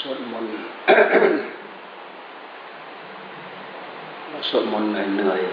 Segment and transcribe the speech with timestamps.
[0.00, 0.54] สวดมนต์
[4.48, 5.48] สวดมนต์เหนื่อยๆ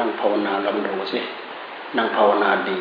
[0.00, 1.20] นั่งภาวนาลองดูสิ
[1.96, 2.80] นั่งภาวนาดี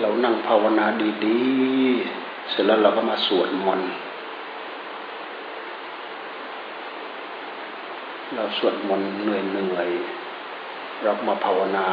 [0.00, 0.86] เรานั่งภาวนา
[1.24, 3.88] ดีๆ เสร็จแล้วเราก็มาสวดมนต์
[8.34, 11.86] เราสวดมนต์เหนื่อยๆเรามาภาวนา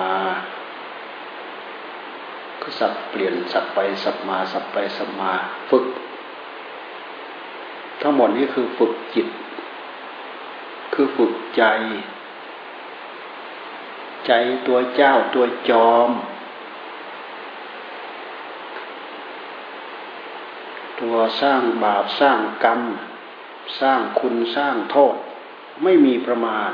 [2.62, 5.32] ก็สับเปลี่ยนสับไปสับมาสับไปสับมา
[5.70, 5.86] ฝึก
[8.02, 9.28] ทั้งหมดนี้คือฝึกจิต
[10.94, 11.64] คือฝึกใจ
[14.28, 14.32] ใจ
[14.68, 16.10] ตัวเจ้าตัวจอม
[21.02, 22.82] ตัวสร้างบาปสร้างกรรม
[23.82, 25.16] สร้างคุณสร้างโทษ
[25.84, 26.72] ไม่มีประมาณ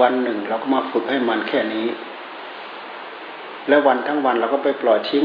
[0.00, 1.86] วันหนึ่งเราก็มาฝึกให้มันแค่นี้
[3.68, 5.24] แล้ววันทั้งวันเราก็ไปปล่อยทิ้ง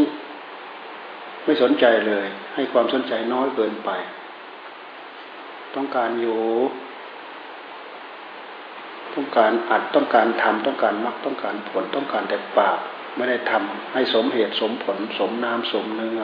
[1.43, 3.89] ไม่สนใจเลย ให้ความสนใจน้อยเกินไป
[5.75, 6.41] ต้องการอยู่
[9.13, 12.79] ต้องการอัดต้องการทำต้องการมักต้องการผลต้องการแต่ปาก
[13.15, 16.21] ไม่ได้ทำให้สมเหตุสมผล สมน้ำสมเนื้อ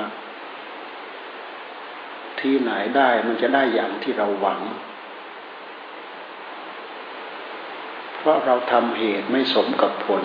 [2.39, 4.59] ที่ไหนได้มันจะได้อย่างที่เราหวัง
[8.19, 10.23] เพราะเราทำเหตุไม่สมกับผล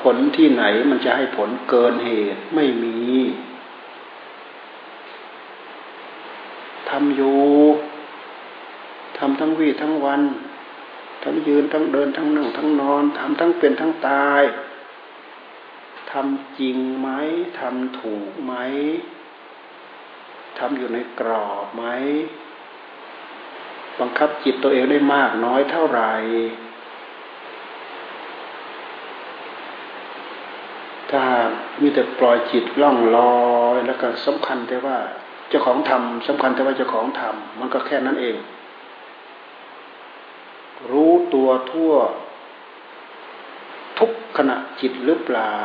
[0.00, 2.98] ผลที่ไหนมันจะให้ผลเกินเหตุไม่มี
[6.90, 7.42] ทำอยู่
[9.18, 10.22] ทำทั้งวี่ทั้งวัน
[11.22, 14.42] ทั้งยืนทั้งเดินทั้งนั่งทั้งนอนทำทั้งเป็นทั้งตาย
[16.10, 17.08] ทำจริงไหม
[17.58, 18.52] ทำถูกไหม
[20.58, 21.84] ทำอยู่ในกรอบไหม
[24.00, 26.12] บังคับจิตตัวเองได้มากน้อยเท่าไหร่
[31.10, 31.22] ถ้า
[31.82, 33.44] มีแต่ปล่อยจิตล่องลอ
[33.74, 34.98] ยแล้วก็สำคัญแต่ว่า
[35.48, 38.36] เจ้าของทำสำคัญแต่ว่าเจ้าของทำมันก็แค่นั้นเอง
[40.90, 41.92] รู้ตัวทั่ว
[43.98, 45.58] ทุกขณะจิตหรือเปล่า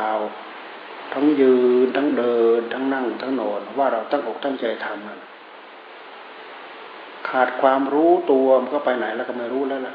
[1.12, 5.20] ทั้งยืนทั้งเดิน ทั้งนั่งทั้งนอนว่าเราตั้งอกตั้งใจทำนั่น
[7.30, 9.94] ขาดความรู้ตัวมันก็ไปไหนแล้วก็ไม่รู้แล้วล่ะ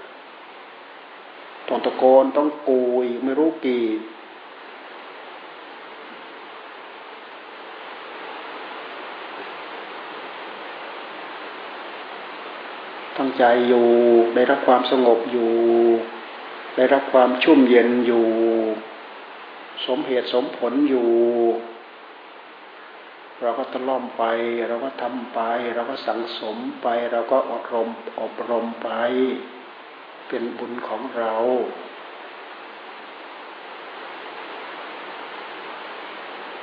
[1.67, 3.85] ต้องตะโกนต้องกูยไม่รู้กี่
[13.17, 13.85] ตั้งใจอยู่
[14.35, 15.51] ได้รับความสงบอยู่
[16.75, 18.25] ได้รับความชุ่มเย็นอยู่
[19.85, 21.07] สมเหตุสมผลอยู่
[23.41, 24.23] เราก็ตะล่อมไป
[24.67, 25.39] เราก็ทำไป
[25.75, 27.89] เราก็สังสมไป เราก็อบรม
[28.21, 28.89] อบรมไป
[30.27, 31.33] เป็นบุญของเรา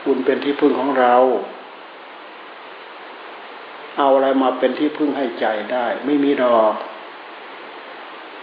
[0.04, 1.14] บุญเป็นที่พึ่งของเรา
[3.98, 6.74] เอาอะไรมาเป็นที่พึ่งให้ใจได้ ไม่มีดอก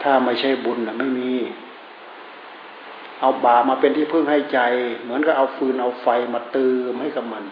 [0.04, 1.34] ถ้าไม่ใช่บุญนะไม่มี
[3.20, 4.60] เอาบามาเป็นที่พึ่งให้ใจ
[5.02, 7.44] เหมือนกับเอาฟืนเอาไฟมาเติมให้กับมัน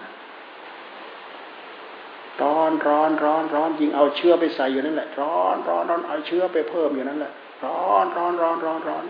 [2.68, 7.32] อนร้อนร้อนร้อนยิงเอาเชื้อไปใส่อยู่นั่นแหละ ร้อนร้อนร้อนเอาเชื้อไปเพิ่มอยู่นั่นแหละ
[7.66, 9.06] ร้อนร้อนร้อนร้อนร้อน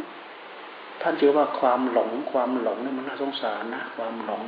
[1.01, 4.41] ท่านเชื่อว่าความหลงความหลงนี่มันน่าสงสารนะความหลง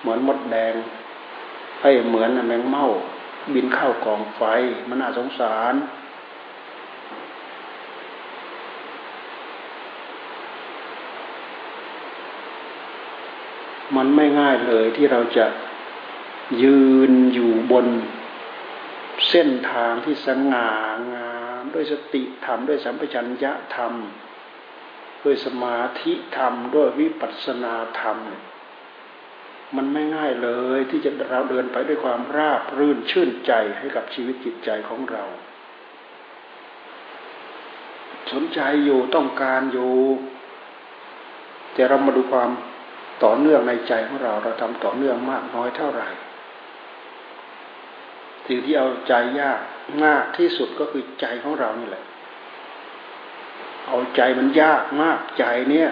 [0.00, 0.74] เหมือนมดแดง
[1.82, 2.86] ให้เหมือนแมงเม่า
[3.54, 4.42] บินเข้ากองไฟ
[4.88, 5.74] มันน่าสงสาร
[13.96, 15.46] มันไม่ง่ายเลยที่เราจะ
[16.62, 17.86] ยืนอยู่บน
[19.30, 20.70] เส้นทางที่สง่า
[21.14, 23.92] งามด้วยสติธรรมด้วยสัมปชัญญะธรรม
[25.24, 28.18] ด้วยสมาธิธรรม ด้วยวิปัสสนาธรรม
[29.76, 35.24] มันไม่ง่ายเลยที่จะเราเดินไปด้วยความราบรื่นชื่นใจให้กับชีวิตจิตใจของเรา
[38.32, 39.94] สนใจอยู่ต้องการอยู่
[41.74, 42.50] แต่เรามาดูความ
[43.24, 46.08] ต่อเนื่องในใจของเรา เราทำต่อเนื่องมากน้อยเท่าไหร่
[48.46, 49.60] สิ่งที่เอาใจยาก
[50.04, 52.04] มากที่สุดก็คือใจของเรานี่แหละ
[53.86, 55.90] เอาใจมันยากมากใจเนี่ย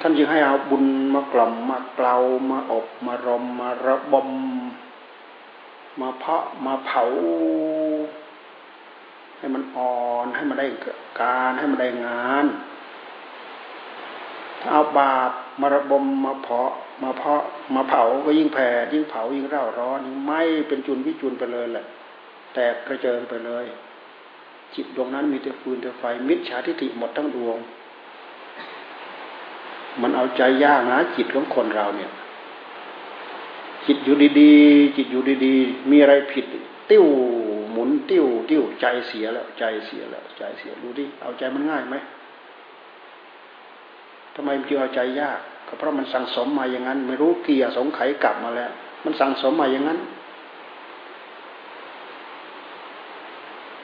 [0.00, 0.84] ท่านจึงให้เอาบุญ
[1.14, 2.16] มากล่อมมาเกลา
[2.50, 4.30] มาอบมารมมาระบม
[6.00, 7.02] มาเพาะมาเผา
[9.38, 10.66] ให้มันอ่อนให้มันได้
[11.20, 12.46] การให้มันได้งาน
[14.60, 16.72] ถ้าเอาบาปมาระบมมาเพาะ
[17.02, 17.42] มาเพาะ
[17.74, 20.32] มาเผาก็ยิ่งแผ่ยิ่งเผายิ่งเร่าร้อนยิ่งไหม
[20.68, 21.84] เป็นจุนวิจุนไปเลยแหละ
[22.54, 23.64] แตกกระเจิงไปเลย
[24.74, 27.58] จิตดวงนั้นมีแต่ฟืนแต่ไฟ มิจฉาทิฏฐิหมดทั้งดวง
[30.02, 32.10] มันเอาใจยากนะจิตของคนเราเนี่ย
[33.86, 36.44] จิตอยู่ดีๆ จิตอยู่ดีๆ มีอะไรผิด
[36.90, 37.04] ติ้ว
[37.72, 41.96] หมุนติ้วติ้วใจเสียแล้ว ใจเสียแล้ว ใจเสียดูดิเอาใจมันง่ายไหม
[44.34, 48.70] ทำไมมันจึงเอาใจยาก ก็เพราะมันสั่งสมมาอย่างนั้น ไม่รู้เกียร์สงไขกลับมาแล้ว
[49.04, 49.98] มันสั่งสมมาอย่างนั้น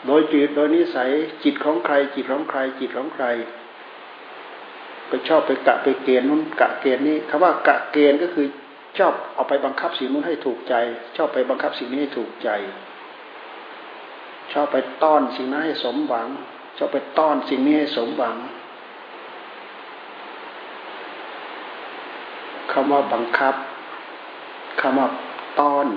[0.06, 1.10] โดยจิตโดยนิสัย
[1.44, 3.26] จิตของใคร จิตของใคร จิตของใคร
[5.08, 8.46] ไปชอบไปกะไปเกณฑ์นู้นกะเกณฑ์นี้คำว่ากะเกณฑ์ก็คือ
[8.98, 10.74] ชอบเอาไปบังคับสิ่งนู้นให้ถูกใจ
[11.16, 12.50] ชอบไปบังคับสิ่งนี้ให้ถูกใจ
[14.52, 16.28] ชอบไปต้อนสิ่งนั้นให้สมหวัง
[16.78, 18.36] ชอบไปต้อนสิ่งนี้ให้สมหวัง
[22.74, 23.54] คำว่าบังคับ
[24.80, 25.08] คำว่า
[25.60, 25.88] ต้อน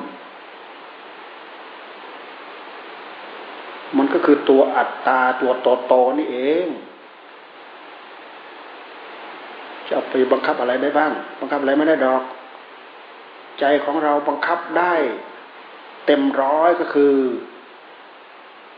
[3.98, 6.68] มันก็คือตัวอัตตาตัวโตโตนี่เอง
[9.90, 12.24] จะไปบังคับอะไรได้บ้าง บังคับอะไรไม่ได้ดอก
[13.60, 14.94] ใจของเราบังคับได้
[16.06, 17.16] เต็มร้อยก็คือ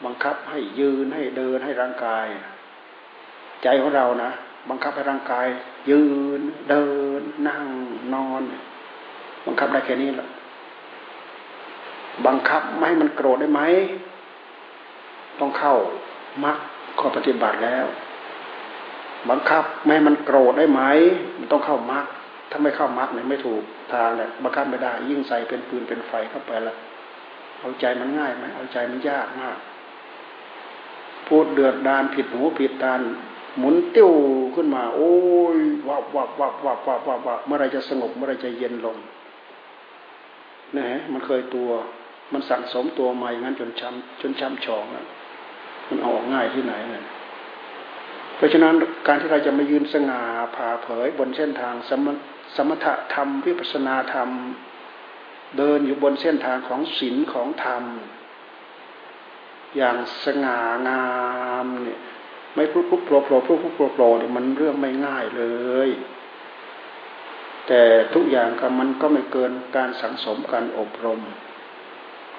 [0.06, 2.28] บังคับให้ยืนให้เดินให้ร่างกาย
[3.64, 4.32] ใจของเรานะ
[4.70, 5.48] บังคับให้ร่างกาย
[5.90, 6.02] ยื
[6.40, 6.86] น เดิ
[7.20, 7.66] น นั่ง
[8.14, 8.42] นอน
[9.46, 10.30] บังคับได้แค่นี้แหละ
[12.28, 13.62] บังคับไม่ให้มันโกรธได้ไหม
[15.40, 15.76] ต้องเข้า
[16.44, 16.58] มัก
[17.00, 17.86] ข้อปฏิบัติแล้ว
[19.30, 20.82] บังคับไม่ให้มันโกรธได้ไหม
[21.40, 22.06] มันต้องเข้ามัก
[22.50, 23.64] ถ้าไม่เข้ามักเนี่ยไม่ถูก
[23.94, 26.76] ทางแหละบังคับไม่ได้ ยิ่งใส่เป็นปืนเป็นไฟเข้าไปละ
[27.60, 29.58] เอาใจมันง่ายไหมเอาใจมันยากมาก
[31.28, 32.94] พูดเดือดดานผิดหูผิดตา
[33.58, 34.12] หมุนติ้ว
[34.56, 35.14] ขึ้นมา โอ้
[35.56, 35.58] ย
[35.88, 38.98] วับวับวับวับวับวับวับเมื่อไรจะสงบเมื่อไรจะเย็นลง
[40.76, 41.70] นี่ฮะมันเคยตัว
[42.34, 44.84] มันสั่งสมตัวมาอย่างนั้นจนช้ำจนช้ำชอง
[45.88, 47.06] มันอออกง่ายที่ไหนเนี่ย
[48.36, 48.74] เพราะฉะนั้น
[49.08, 50.22] การที่เราจะมายืนสง่า
[50.56, 52.08] ผ่าเผยบนเส้นทางสม
[52.56, 54.30] สมถะธรรม วิปัสนาธรรม
[55.58, 57.84] เดินอยู่บนเส้นทางของศีลของธรรม
[59.78, 61.06] อย่างสง่างา
[61.66, 62.00] มเนี่ย
[62.60, 65.44] ไม่พุ๊บพุ๊บโผล่โผล่พุ๊บพุ๊บโผล่โผล่เนี่ยมันเรื่องไม่ง่ายเล
[65.88, 65.90] ย
[67.68, 67.82] แต่
[68.14, 71.20] ทุกอย่างก็มันก็ไม่เกินการสังสมการอบรม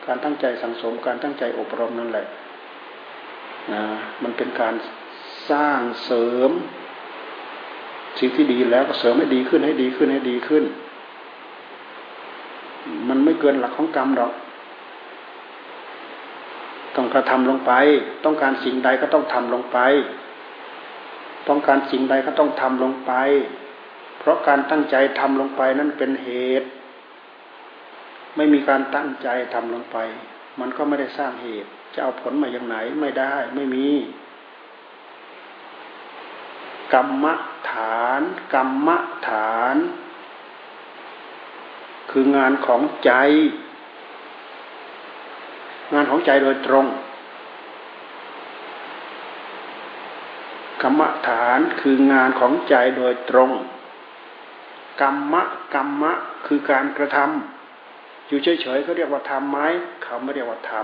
[0.06, 2.26] การตั้งใจสังสมการตั้งใจอบรมนั่นแหละ
[3.72, 3.82] นะ
[4.22, 4.74] มันเป็นการ
[5.50, 6.50] สร้างเสริม
[8.18, 10.64] สิ่งที่ดีแล้วก็เสริมให้ดีขึ้นให้ดีขึ้นให้ดีขึ้น
[13.08, 14.32] มันไม่เกินหลักของกรรมหรอก
[17.14, 17.72] กระทำลงไป
[18.24, 19.78] ต้องการสิ่งใดก็ต้องทำลงไป
[21.48, 23.12] ต้องการสิ่งใดก็ต้องทำลงไป
[24.18, 26.30] เพราะการตั้งใจทำลงไปนั้นเป็นเห
[26.60, 26.68] ตุ
[28.36, 29.96] ไม่มีการตั้งใจทำลงไป
[30.60, 33.88] มันก็ไม่ได้สร้างเหตุ จะเอาผลมาอย่างไหนไม่ได้ไม่มี
[36.94, 37.26] กรรม
[37.70, 38.20] ฐาน
[38.54, 38.88] กรรม
[39.28, 39.76] ฐาน
[42.10, 43.12] คืองานของใจ
[45.92, 46.86] งานของใจโดยตรง
[50.82, 53.50] กรรมฐานคืองานของใจโดยตรง
[55.00, 55.42] กรรมะ
[55.74, 56.12] กรรมะ
[56.46, 59.58] คือการกระทำอยู่เฉยๆเขาเรียกว่าทำไหม
[60.02, 60.80] เขาไม่เรียกว่าทำ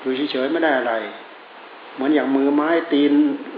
[0.00, 0.94] อยู่เฉยๆไม่ได้อะไร
[1.94, 3.12] เหมือนอย่างมือไม้ตีน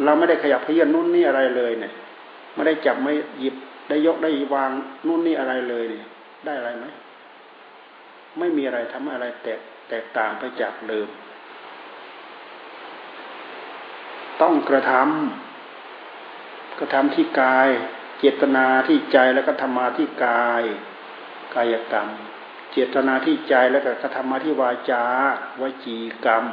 [0.05, 1.93] เราไม่ได้ขยับเพี้ยนนู่นนี่อะไรเลยเนี่ย
[2.55, 3.55] ไม่ได้จับไม่หยิบ
[3.89, 4.71] ได้ยกได้วาง
[5.07, 6.03] นู่นนี่อะไรเลยเนี่ย
[6.45, 6.85] ได้อะไรไหม
[8.39, 11.09] ไม่มีอะไรทำอะไรแตกแตกต่างไปจากเดิม
[14.43, 17.69] ต้องกระทำกระทำที่กาย
[18.19, 20.63] เจตนาที่ใจแล้วก็ธรรมาที่กาย
[21.55, 22.09] กายกรรม
[22.73, 25.05] เจตนาที่ใจแล้วก็กระทำมาที่วาจา
[25.61, 26.45] วจีกรรม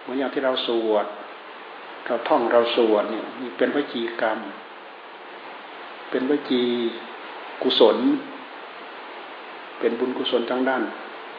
[0.00, 1.06] เหมือนอย่างที่เราสวด
[2.04, 4.38] เราท่องเราสวดเนี่ยนี่เป็นวจีกรรม
[6.10, 6.62] เป็นวจี
[7.62, 7.96] กุศล
[9.78, 10.82] เป็นบุญกุศลทั้งด้าน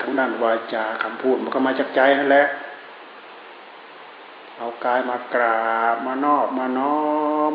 [0.01, 2.45] ทั้งด้านวาจาคำพูดมันก็มาจากใจนั่นแหละ
[4.57, 5.59] เอากายมากรา
[5.93, 6.97] บมานอบมาน้อ
[7.51, 7.53] ม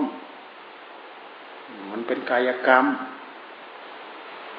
[1.90, 2.86] มันเป็นกายกรรม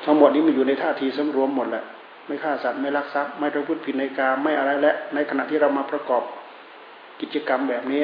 [0.04, 1.84] ทั้งหมดนี้มันอยู่ในท่าทีสำรวมหมดแหละ
[2.28, 6.24] ไม่ฆ่าสัตว์ไม่ลักทรัพย์ไม่ประพฤติผิดในกามไม่อะไรและ ในขณะที่เรามาประกอบ
[7.22, 8.02] กิจกรรมแบบนี้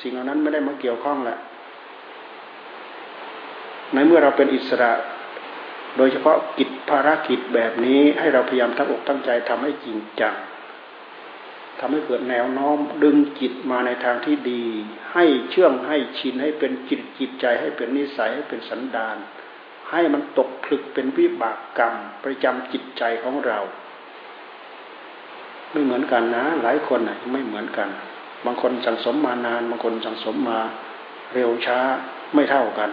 [0.00, 1.38] สิ่งเหล่านั้นไม่ได้มาเกี่ยวข้องแหละ
[3.94, 4.92] ในเมื่อเราเป็นอิสระ
[5.96, 14.64] โดยเฉพาะกิจภารกิจแบบนี้ให้เราพยายามทั้งอกตั้งใจทำให้จริงจังททำให้เกิดแนวโน้มดึงจิตมาในทางที่ดี
[15.14, 19.16] ให้เชื่องให้ชินให้เป็นจิตจิตใจให้เป็นนิสัยให้เป็นสันดาน
[19.90, 21.94] ให้มันตกผลึกเป็นวิบากกรรม
[22.24, 23.58] ประจำจิตใจของเรา
[25.72, 27.88] ไม่เหมือนกันนะ หลายคนนะไม่เหมือนกัน
[28.44, 30.60] บางคนสังสมมานาน บางคนสังสมมา
[31.34, 31.78] เร็วช้า
[32.34, 32.90] ไม่เท่ากัน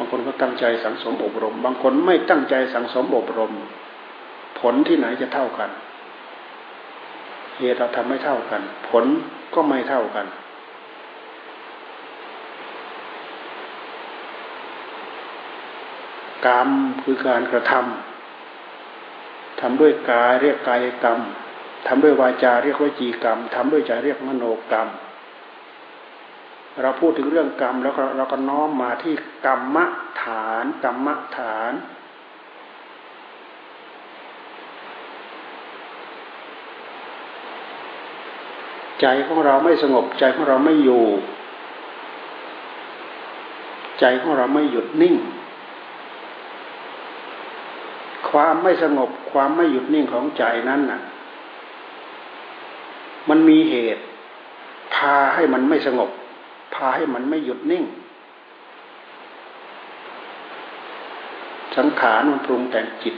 [0.00, 3.52] างคนก็ตั้งใจสังสมอบรม บางคนไม่ตั้งใจสังสมอบรม
[4.60, 5.70] ผลที่ไหนจะเท่ากัน
[7.58, 9.04] เหตุเราทำไม่เท่ากัน ผล
[9.54, 10.26] ก็ไม่เท่ากัน
[16.46, 16.68] กรรม
[17.02, 21.20] คือการกระทำทำด้วยกายเรียกกายกรรม
[21.86, 24.88] ทำด้วยวาจาเรียกวจีกรรมทำด้วยใจเรียกมโนกรรม
[26.82, 29.14] เราพูดถึงเรื่องกรรมแล้วเราก็น้อมมาที่
[29.46, 29.76] กรรม
[30.22, 31.72] ฐานกรรมฐาน
[39.00, 41.04] ใจของเราไม่สงบใจของเราไม่อยู่
[44.00, 45.16] ใจของเราไม่หยุดนิ่ง
[48.30, 51.00] ความไม่สงบความไม่หยุดนิ่งของใจนั้นน่ะ
[53.28, 54.02] มันมีเหตุ
[54.94, 57.84] พาให้มันไม่สงบาให้มันไม่หยุดนิ่ง
[61.76, 63.16] สังขารมันปรุงแต่งจิต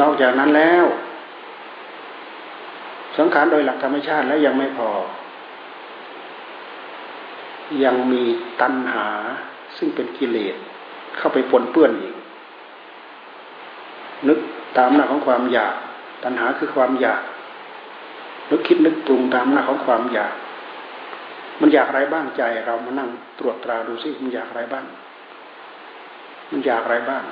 [0.00, 0.84] นอกจากนั้นแล้ว
[3.18, 4.90] สังขารโดยหลักธรรมชาติแล้วยังไม่พอ
[7.84, 8.22] ยังมี
[8.60, 9.06] ตัณหา
[9.76, 10.56] ซึ่งเป็นกิเลส
[11.18, 12.14] เข้าไปปนเปื้อนอีก
[14.28, 14.38] นึก
[14.78, 15.74] ตามหน้าของความอยาก
[16.24, 17.22] ตัณหาคือความอยาก
[18.50, 20.34] นึกคิดนึกปรุงตามหน้าของความอยาก
[21.60, 24.86] มันอยากอะไรบ้างใจเรามานั่งตรวจตราดูซิมันอยากอะไรบ้าง
[26.50, 27.24] มันอยากอะไรบ้าง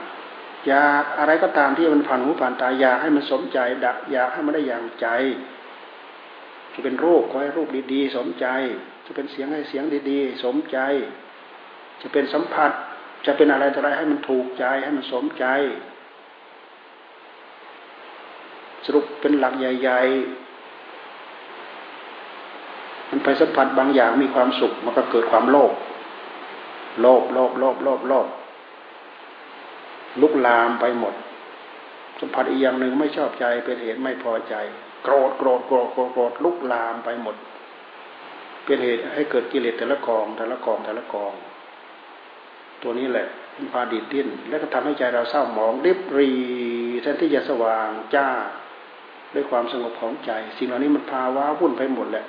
[0.68, 5.06] อยากอะไรก็ตามที่มันผ่านหูผ่านตาอยากให้มันสมใจดะอยากให้มันได้อย่างใจ
[6.72, 8.46] จะเป็นรูปขอให้รูปดีๆสมใจ
[9.06, 10.78] จะเป็นเสียงให้เสียงดีๆ สมใจ
[12.02, 12.72] จะเป็นสัมผัส
[13.26, 15.46] จะเป็นอะไรอะไรให้มันถูกใจให้มันสมใจ
[18.86, 20.00] สรุปเป็นหลักใหญ่
[20.36, 20.47] ๆ
[23.28, 25.72] ไปสัมผัสบางอย่างมีความสุข มันก็เกิดความโลภ
[27.00, 28.26] โลภโลภโลภโลภโลภ
[30.20, 31.14] ลุกลามไปหมด
[32.20, 34.54] สัมผัสอีกอย่างหนึ่งไม่ชอบใจเป็นเหตุไม่พอใจ
[35.02, 37.36] โกรธโกรธโกรธโกรธโกรธลุกลามไปหมด
[38.64, 41.32] เป็นเหตุให้เกิดกิเลสแต่ละกองแต่ละกองแต่ละกอง
[42.82, 46.30] ตัวนี้แหละมันพาดิดดิ้นแล้วก็ทำให้ใจเราเศร้าหมองริบรี
[47.02, 48.28] แทนที่จะสว่างจ้า
[49.34, 52.26] ด้วยความสงบของใจ สิ่งเหล่านี้มันพาว้าวุ่นไปหมดแหละ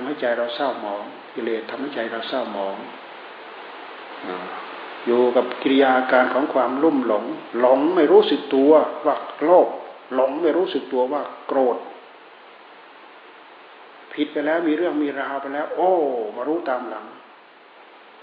[0.00, 1.02] ทำให้ใจเราเศร้าหมอง
[1.34, 2.76] กิเลสทำให้ใจเราเศร้าหมอง
[5.06, 7.24] อยู่กับกิริยาการของความลุ่มหลง
[7.60, 8.72] หลงไม่รู้สึกตัว
[9.06, 9.68] ว่าโลภ
[10.14, 11.76] หลงไม่รู้สึกตัวว่าโกรธ
[14.12, 15.90] ผิดไปแล้วมีเรื่องมีราวไปแล้ว โอ้
[16.36, 17.04] มารู้ตามหลัง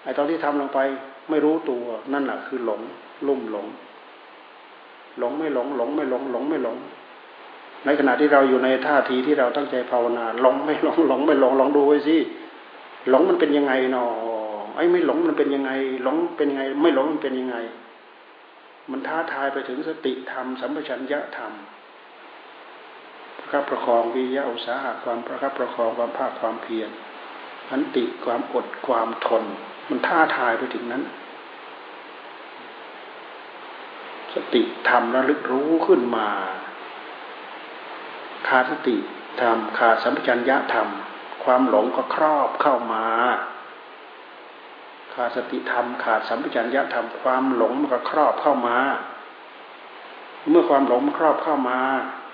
[0.04, 0.80] ไอ้ตอนที่ทำลงไป
[1.30, 2.82] ไม่รู้ตัว นั่นแหละคือหลง
[3.28, 3.66] ลุ่มหลง
[5.20, 6.78] หลงไม่หลง หลงไม่หลง หลงไม่หลง
[7.86, 12.18] ในขณะที่เราอยู่ในท่าทีที่เราตั้งใจภาวนาหลงไม่หลงหลงไม่หลงลองดูไว้สิ
[13.10, 14.04] หลงมันเป็นยังไงเนอ
[14.76, 15.72] ไอ้ไม่หลงมันเป็นยังไง
[16.04, 17.58] หลงเป็นยังไง ไม่หลงมันเป็นยังไง
[18.92, 21.52] มันท้าทายไปถึงสติธรรมสัมปชัญญะธรรม
[23.38, 26.90] ประคับประคองวิยะอุตสาหะความประคับประคองความภาคความเพียร
[27.72, 29.44] อันติความอดความทน
[29.90, 31.04] มันท้าทายไปถึงนั้น
[34.34, 36.28] สติธรรมระลึกรู้ขึ้นมา
[38.48, 38.98] ขาดสติ
[39.42, 40.88] ธรรมขาดสัมปชัญญะธรรม
[41.44, 43.06] ความหลงก็ครอบเข้ามา
[45.14, 48.78] ขาดสติธรรมขาดสัมปชัญญะธรรมความหลงมันก็ครอบเข้ามา
[50.50, 51.80] เมื่อความหลงมันครอบเข้ามา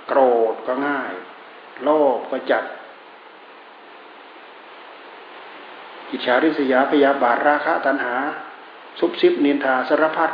[0.08, 0.20] โกร
[0.52, 1.12] ธก็ง่าย
[1.84, 2.64] โลภก็จัด
[6.10, 8.16] กิจฉาริษยาพยาบาทราคะตัณหา
[9.00, 10.32] ซุบซิบนินทาสารพัด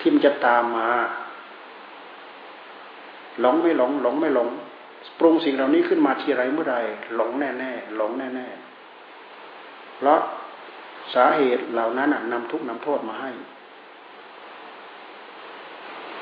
[0.00, 0.90] ที่มันจะตามมา
[3.40, 4.48] หลงไม่หลง หลงไม่หลง
[5.18, 6.76] ปรุงสิ่งเหล่านี้ขึ้นมาทีไรเมื่อใด
[7.14, 8.46] หลงแน่แน่หลงแน่แน่
[9.96, 10.20] เพราะ
[11.14, 13.30] สาเหตุเหล่านั้นนำทุกข์นำโทษมาให้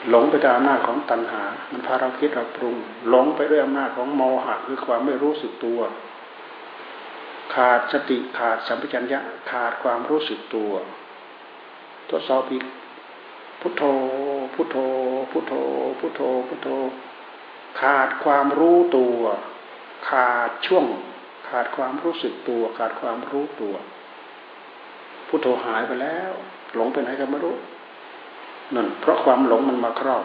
[0.09, 2.77] หลงไปตามอำนาจของตัณหา มันพาเราคิดเราปรุง
[3.09, 5.81] หลงไปด้วยอำนาจของโมหะคือความไม่รู้สึกตัว
[7.55, 9.21] ขาดสติขาดสัมปชัญญะ
[9.51, 10.73] ขาดความรู้สึกตัว
[12.11, 12.65] ทดสอบอีก
[13.61, 13.83] พุทโธ
[14.55, 14.77] พุทโธ
[15.31, 15.53] พุทโธ
[16.01, 16.69] พุทโธ พุทโธ
[17.81, 19.21] ขาดความรู้ตัว
[20.09, 20.85] ขาดช่วง
[21.49, 23.75] ขาดความรู้สึกตัว ขาดความรู้ตัว
[25.29, 26.33] พุทโธหายไปแล้ว
[26.75, 27.57] หลงไปไหนกันไม่รู้
[28.75, 30.25] นั่นเพราะความหลงมันมาครอบ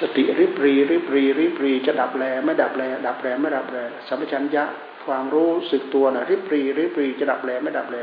[0.00, 3.78] สติริบรีริบรีริบรีจะดับแลไม่ดับแลดับแลไม่ดับแล
[4.08, 4.64] สัมปชัญญะ
[5.06, 7.96] ความรู้สึกตัวนะริบรีริบรีจะดับแลไม่ดับแล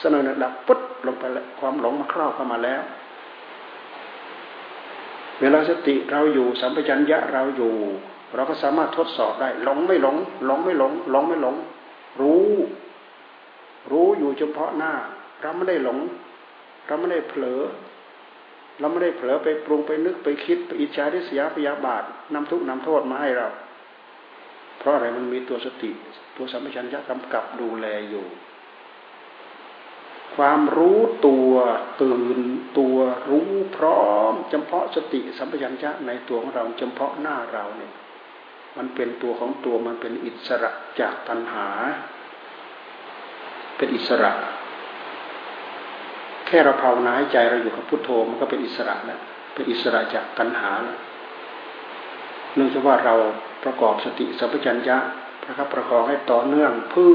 [0.00, 2.82] สนนดับปุ๊บลงไปแล้วความหลงมาครอบเข้ามาแล้ว
[5.40, 7.74] เวลาสติเราอยู่สัมปชัญญะเราอยู่
[8.34, 11.56] เราก็สามารถทดสอบได้หลงไม่หลงหลงไม่หลงหลงไม่หลง
[12.20, 12.48] รู้
[13.90, 14.92] รู้อยู่เฉพาะหน้า
[15.42, 15.98] เราไม่ได้หลง
[16.86, 17.60] เราไม่ได้เผลอ
[18.78, 22.02] เราไม่ได้เผลอไปปรุงไปนึกไปคิดไปอิจฉาทิษยาพยาบาท
[22.34, 23.48] นำทุกนำโทษมาให้เรา
[24.78, 25.90] เพราะอะไรมันมีตัวสติ
[26.36, 28.24] ตัวสัมปชัญญะกำกับดูแลอยู่
[30.36, 31.52] ความรู้ตัว
[32.02, 32.38] ตื่น
[32.78, 32.96] ตัว
[33.28, 37.92] รู้พร้อมเฉพาะสติสัมปชัญญะในตัวของเราเฉพาะหน้าเราเนี่ย
[38.76, 41.68] มันเป็นตัวของตัวมันเป็นอิสระจากตัณหา
[43.76, 44.32] เป็นอิสระ
[46.46, 49.20] แค่เราภาวนาให้ใจเราอยู่กับพุทโธมันก็เป็นอิสระแล้ว
[49.54, 50.98] เป็นอิสระจากตัณหาแล้ว
[52.54, 53.14] เนื่องจากว่าเรา
[53.64, 54.98] ประกอบสติสัมปชัญญะ
[55.42, 57.06] ประคับประคองให้ต่อเนื่องพื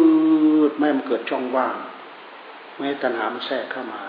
[0.69, 1.75] ชไม่มันเกิดช่องว่าง
[2.79, 4.01] ไม่ตัณหามันแทรกเข้ามา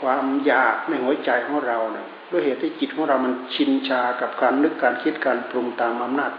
[0.06, 6.32] วามอยากในหัวใจของเราเนี่ยด้วยเหตุที่จิตของเรามันชินชากับการนึกการคิดการปรุงตามอำนาจ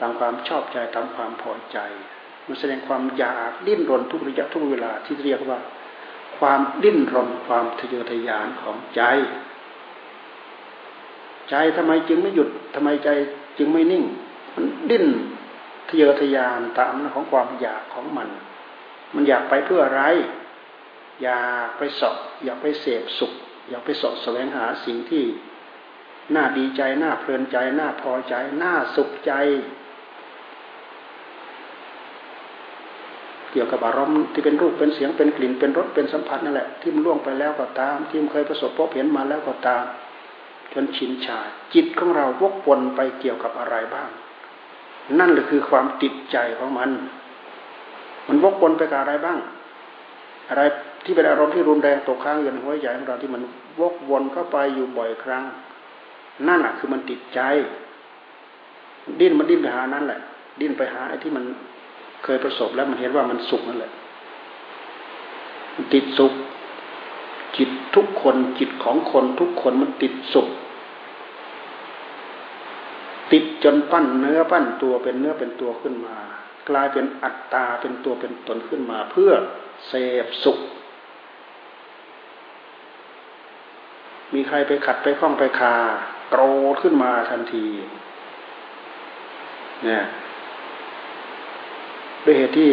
[0.00, 1.78] ตามความชอบใจตามความพอใจ
[2.46, 5.58] มันแสดงความอยากดิ้นรนทุกระยะทุกเวลาที่เรียกว่า
[6.38, 9.02] ความดิ้นรนความทะเยอทะยานของใจ
[11.50, 13.08] ใจทำไมจึงไม่หยุดทำไมใจ
[13.58, 14.04] จึงไม่นิ่ง
[14.54, 15.06] มันดิ้น
[15.88, 18.28] ทะเยอทะยานตามของความอยากของมัน
[19.14, 20.02] มันอยากไปเพื่ออะไร
[21.22, 23.32] อยากไปสอบอยากไปเสพสุข
[23.68, 25.24] อยากไปสอบแสวงหาสิ่งที่
[26.34, 29.32] น่าดีใจน่าเพลินใจน่าพอใจน่าสุขใจ
[33.52, 39.84] เกี่ยวกับอารมณ์ที่เป็นรูปเป็นเสียงเป็นกลิ่นเป็นรสเป็นสัมผัสนั่นแหละที่มันล่วงไปแล้วก็ตาม ที่มันเคยประสบพบเห็นมาแล้วก็ตาม
[40.72, 41.38] จนชินชา
[41.74, 44.08] จิตของเราวกวนไปเกี่ยวกับอะไรบ้าง
[45.18, 46.90] นั่นแหละคือความติดใจของมัน
[48.30, 49.38] มันวกวนไปกับอะไรบ้าง
[50.48, 50.62] อะไร
[51.04, 53.42] ที่เป็นอารมณ์ที่รุนแรงตกค้างอยู่ในหัวใจของเราที่มัน
[53.80, 55.44] วกวนเข้าไปอยู่บ่อยครั้ง
[56.46, 57.40] นั่นแหะคือมันติดใจ
[59.20, 60.20] ดิ้นมันดิ้นไปหานั่นแหละ
[60.60, 61.44] ดิ้นไปหาไอ้ที่มัน
[62.24, 63.92] เคยประสบแล้วมันเห็นว่ามันสุขนั่นแหละ
[65.94, 66.32] ติดสุข
[67.56, 70.48] จิตทุกคนจิตของคนทุกคนมันติดสุข
[73.32, 76.16] ติดจนปั้นเนื้อปั้นตัวเป็นเนื้อเป็นตัวขึ้นมา
[76.68, 79.32] กลายเป็นอัตตาเป็นตัวเป็นตนขึ้นมาเพื่อ
[79.88, 79.92] เส
[80.24, 80.58] พสุข
[84.34, 85.74] มีใครไปขัดไปคล้องไปคา
[86.30, 86.42] โกร
[86.72, 87.66] ธขึ้นมาทันที
[89.84, 90.04] เนี่ย
[92.24, 92.70] ด้วยเหตุที่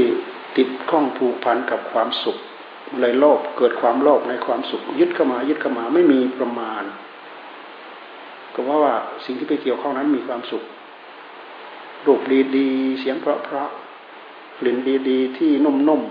[0.57, 2.37] ติดข้องผูกพันกับความสุข
[2.99, 6.83] เลยโลภเกิดความโลภในความสุข ยึดเข้ามายึดเข้ามาไม่มีประมาณ
[8.53, 8.95] ก็ว่าว่า
[9.25, 10.63] สิ่งที่ไปเกี่ยวข้องนั้นมีความสุข
[12.05, 12.21] รูป
[12.57, 14.77] ดีๆ เสียงเพราะๆกลิ่น
[15.09, 16.01] ดีๆ ที่นุ่ม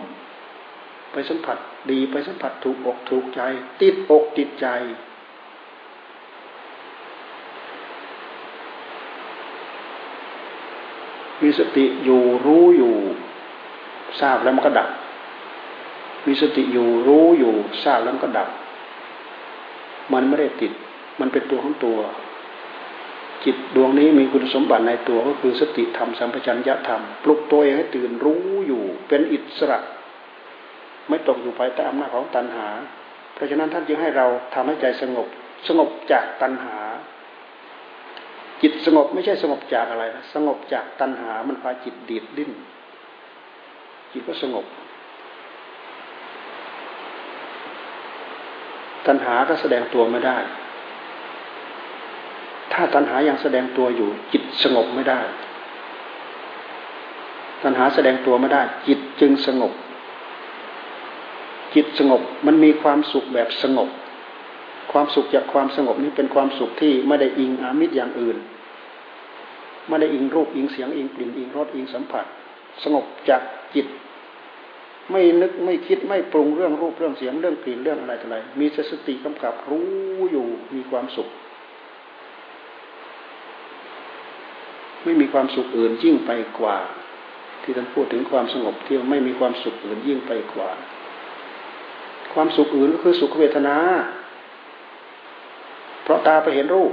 [0.52, 1.58] ๆ ไปสัมผัส
[1.90, 3.40] ดีไปสัมผัสถูกอกถูกใจ
[3.80, 4.66] ติดอกติดใจ
[11.42, 12.94] มีสติอยู่รู้อยู่
[14.20, 14.88] ทราบแล้วมันก็ดับ
[16.26, 18.48] มีสติอยู่รู้อยู่ ทราบแล้วมันก็ดับ
[20.12, 20.72] มันไม่ได้ติด
[21.20, 21.98] มันเป็นตัวของตัว
[23.46, 29.78] จิตดวงนี้มีคุณสมบัติในตัวก็คือสติธรรมสัมปชัญญะธรรม ปลุกตัวเองให้ตื่นรู้อยู่เป็นอิสระ
[31.08, 32.66] ไม่ตกอยู่ภายใต้อำนาจของตัณหา
[33.34, 35.28] เพราะฉะนั้นท่านจึงให้เราทำให้ใจสงบ
[35.68, 36.78] สงบจากตัณหา
[38.62, 42.52] จิตสงบไม่ใช่สงบจากอะไรนะสงบจากตัณหามันพาจิตดีดดิ้น
[44.12, 44.66] จิตก็สงบ
[49.06, 50.38] ตัณหาก็แสดงตัวไม่ได้
[52.72, 55.20] ถ้าตัณหายังแสดงตัวอยู่ จิตสงบไม่ได้
[57.62, 59.72] ตัณหาแสดงตัวไม่ได้ จิตจึงสงบ
[61.74, 63.88] จิตสงบมันมีความสุขแบบสงบ
[64.92, 68.36] ความสุขจากความสงบนี้เป็นความสุขที่ไม่ได้อิงอามิตรอย่างอื่น
[69.88, 72.24] ไม่ได้อิงรูปอิงเสียงอิงกลิ่นอิงรสอิงสัมผัส
[72.82, 73.42] สงบจาก
[73.74, 73.86] จิต
[75.10, 79.86] ไม่นึกไม่คิดไม่ปรุงเรื่องรูปเรื่องเสียงเรื่องกลิ่นเรื่องอะไรต่ออะไร มีสติกำกับรู้
[80.30, 81.28] อยู่มีความสุข
[85.06, 86.78] ไม่มีความสุขอื่นยิ่งไปกว่า
[87.62, 90.70] ที่ท่านพูดถึงความสงบที่ไม่มีความสุขอื่นยิ่งไปกว่า
[92.32, 93.76] ความสุขอื่นก็คือสุขเวทนา
[96.02, 96.92] เพราะตาไปเห็นรูป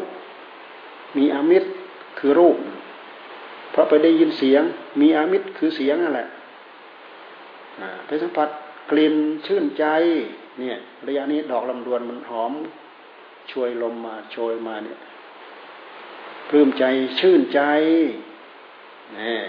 [1.18, 1.70] มีอามิตร
[2.20, 2.58] คือรูป
[3.72, 4.64] เพราะไปได้ยินเสียง
[5.02, 6.28] มีอามิตรคือเสียงนั่นแหละ
[8.06, 8.50] ไปสัมผัส
[8.92, 9.86] กลิ่นชื่นใจ
[10.60, 12.52] เนี่ยระยะนี้ดอกลำดวนมันหอม
[13.52, 14.98] ช่วยลมมาโชยมาเนี่ย
[16.50, 16.84] ปลื้มใจ
[17.20, 17.62] ชื่นใจ
[19.20, 19.40] นี่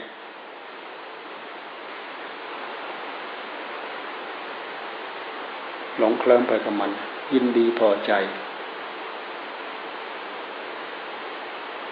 [5.98, 6.90] หลงเคลิ้มไปกับมัน
[7.35, 8.12] ยินดีพอใจ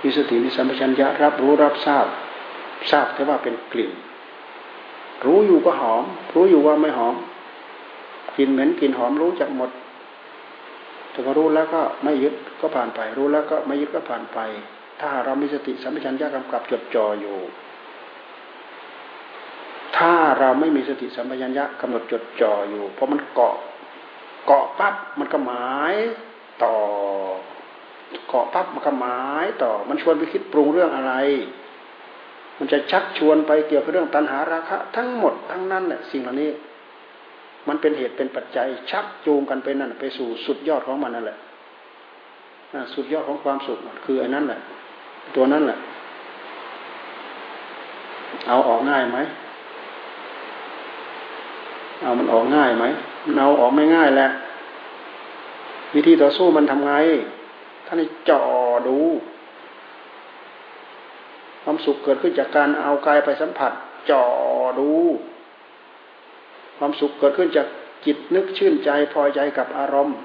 [0.03, 2.07] มีสติมีสัมปชัญญะรับรู้รับทราบ
[2.91, 3.93] ทราบแต่ว่าเป็นกลิ่น
[5.25, 7.15] รู้อยู่ก็หอม รู้อยู่ว่าไม่หอม
[8.37, 9.71] กลิ่นเหม็นกลิ่นหอมรู้จักหมด
[11.11, 14.39] แต่ก็รู้แล้วก็ไม่ยึดก็ผ่านไป รู้แล้วก็ไม่ยึดก็ผ่านไป
[15.03, 17.39] ถ้าเรามีสติสัมปชัญญะกำกับจดจ่ออยู่
[19.97, 23.57] ถ้าเราไม่มีสติสัมปชัญญะกำหนดจดจ่ออยู่เพราะมันเกาะ
[24.47, 25.95] เกาะปั๊บมันก็หมาย
[26.65, 26.75] ต่อ
[28.29, 31.13] เกาะปั๊บมันก็หมายต่อ มันชวนไปคิดปรุงเรื่องอะไร
[32.59, 36.51] มันจะชักชวนไปเกี่ยวกับเรื่องตัณหาราคะ ทั้งหมดทั้งนั้นแหละสิ่งเหล่านี้
[37.69, 41.39] มันเป็นเหตุเป็นปัจจัย ชักจูงกันไปนั่นไปสู่สุดยอดของมันนั่นแหละ
[42.95, 44.61] สุดยอดของความสุขคืออ้นั่นแหละ
[45.35, 45.79] ตัวนั้นแหละ
[48.49, 49.19] เอาออกง่ายไหม
[52.03, 52.85] เอามันออกง่ายไหม
[53.39, 54.29] เอาออกไม่ง่ายแหละ
[55.95, 56.93] วิธีต่อสู้มันทำไง
[57.87, 58.43] ท่านจ่อ
[58.89, 58.99] ดู
[61.63, 63.73] ความสุขเกิดขึ้นจากการเอากายไปสัมผัส
[64.11, 64.25] จ่อ
[64.79, 64.91] ดู
[66.79, 67.67] ความสุขเกิดขึ้นจาก
[68.05, 70.17] จิตนึกชื่นใจพอใจกับอารมณ์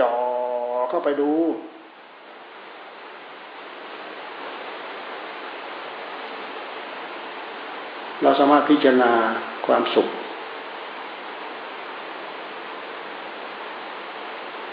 [0.00, 0.12] จ่อ
[0.88, 1.30] เข้าไปดู
[8.22, 9.12] เราสามารถพิจารณา
[9.66, 10.08] ความสุข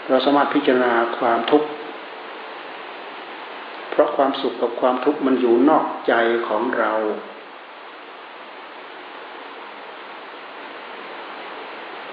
[0.08, 1.68] เราสามารถพิจารณาความทุกข์
[3.90, 6.14] เพราะความสุขกับความทุกข์มันอยู่นอกใจ
[6.48, 6.92] ของเรา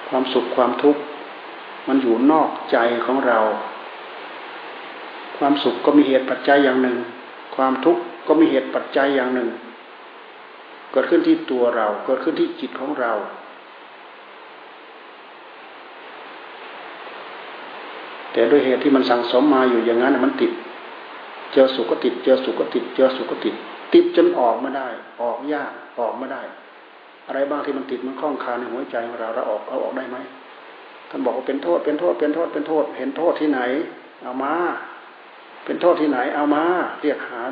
[0.10, 1.02] ความสุขความทุกข์
[1.88, 3.40] มันอยู่นอกใจของเรา
[5.38, 6.98] ความสุขก็มีเหตุปัจจัยอย่างหนึ่ง
[7.56, 9.50] ความทุกข์ก็มีเหตุปัจจัยอย่างหนึ่ง
[10.92, 13.12] เกิดขึ้นที่ตัวเรา เกิดขึ้นที่จิตของเรา
[18.32, 20.52] แต่ด้วยเหตุที่มันสั่งสมมาอยู่อย่างนั้นมันติด
[21.54, 23.56] เจอสุขก็ติด เจอสุขก็ติด เจอสุขก็ติด
[23.94, 24.88] ติดจนออกไม่ได้
[25.22, 26.42] ออกยากออกไม่ได้
[27.28, 30.18] อะไรบ้างที่มันติดมันคล้องคาในหัวใจของเราเราออกเอาออกได้ไหม
[31.10, 33.60] ท่านบอกว่าเป็นโทษเป็นโทษเป็นโทษเป็นโทษ เห็นโทษที่ไหน
[34.24, 34.54] เอามา
[35.66, 36.64] เป็นโทษที่ไหน เอามา
[37.02, 37.52] เรียกหาน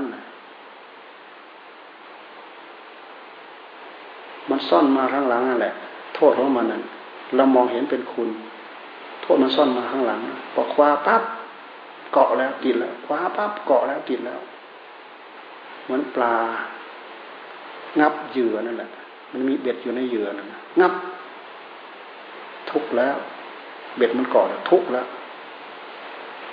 [4.49, 5.73] มันซ่อนมาข้างหลังนั่นแหละ
[6.15, 6.83] โทษของมันนั่น
[7.35, 8.29] เรามองเห็นเป็นคุณ
[9.21, 10.19] โทษมันซ่อนมาข้างหลัง
[10.53, 11.21] พอคว้าปั๊บ
[12.11, 14.39] เกาะแล้วติดแล้วคว้าปั๊บเกาะแล้วติดแล้ว
[15.83, 16.35] เหมือนปลา
[17.99, 18.89] งับเหยื่อนั่นแหละ
[19.31, 20.47] มันมีเบ็ดอยู่ในเหยื่อนั่น
[20.79, 20.93] งับ
[22.71, 23.15] ทุกแล้ว
[23.97, 25.07] เบ็ดมันเกาะแล้วทุกแล้ว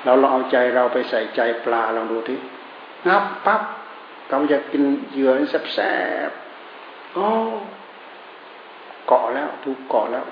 [0.04, 2.38] เราลองเอาใจเราไปใส่ใจปลาลองดูที่
[3.08, 3.62] งับปั๊บ
[4.30, 5.30] กำจะกินเหยื่อ
[5.74, 5.92] แซ่
[6.28, 7.26] บๆอ๋อ
[9.06, 10.24] เกาะแล้ว ถูกเกาะแล้ว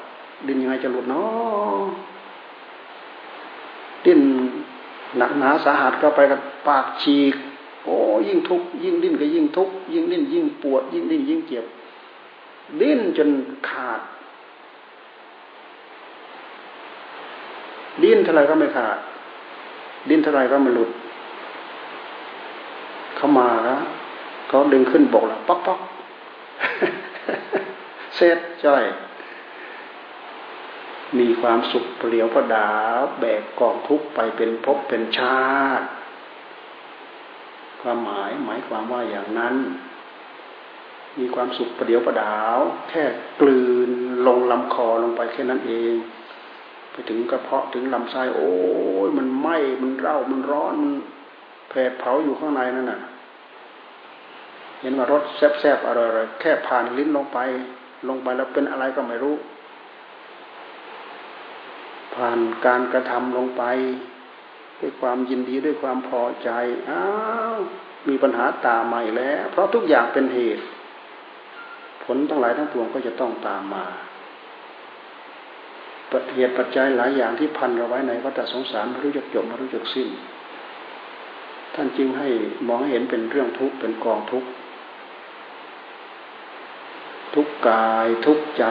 [0.46, 1.84] ดินยังไงจะหลุดเนาะ
[4.04, 4.20] ดิ้น
[5.16, 7.34] หนักหนาสาหัสเข้าไปกับปากฉีก
[7.84, 7.96] โอ้
[8.28, 11.64] ยิ่งทุกยิ่งดิ้นก็ยิ่งทุกยิ่งดิ้นยิ่งปวด ยิ่งดิ้นยิ่งเจ็บ
[12.80, 13.28] ดิ้นจน
[13.68, 14.00] ขาด
[18.02, 18.98] ดิ้นเท่าไรก็ไม่ขาด
[20.08, 20.90] ดิ้นเท่าไรก็ไม่หลุด
[23.16, 23.80] เข้ามาแล้ว
[24.48, 25.78] เขาดึงขึ้นบกแล้วป๊อกป๊อก
[28.22, 28.84] เสร็จจ้อย
[31.18, 32.68] มีความสุขเปลี่ยวประดา
[33.18, 35.86] แบกกองทุกไปเป็นภพเป็นชาติ
[37.82, 39.54] ความหมายหมายความว่าอย่างนั้น
[41.18, 43.04] มีความสุขประเดียวประดาว แค่
[43.40, 43.90] กลืน
[44.26, 45.94] ลงลำคอลงไปแค่นั้นเอง
[46.92, 48.52] ไปถึงกระเพาะถึงลำไส้โอ้
[49.06, 50.92] ยมันไหม้มันเร่ามันร้อนมัน
[51.68, 53.00] แผดเผาอยู่ข้างในนั่นน่ะ
[54.80, 57.38] เห็นว่ารสแซ่บๆอร่อยๆแค่ผ่านลิ้นลงไป
[58.08, 59.36] ลงไปแล้วเป็นอะไรก็ไม่รู้
[62.14, 63.62] ผ่านการกระทำลงไป
[64.80, 66.50] ด้วยความยินดีด้วยความพอใจ
[66.90, 67.04] อ้า
[67.54, 67.58] ว
[68.08, 70.64] มีปัญหาตามมาอีกแล้ว เพราะทุกอย่างเป็นเหตุ
[72.04, 73.84] ผลทั้งหลายทั้งปวงก็จะต้องตามมา
[76.34, 80.08] เหตุปัจจัยหลายอย่างที่พันเราไว้ในวัฏสงสารไม่รู้จักจบไม่รู้จักสิ้น
[81.74, 82.28] ท่านจึงให้
[82.68, 84.48] มองเห็นเป็นเรื่องทุกข์เป็นกองทุกข์
[87.68, 88.64] กายทุกใจ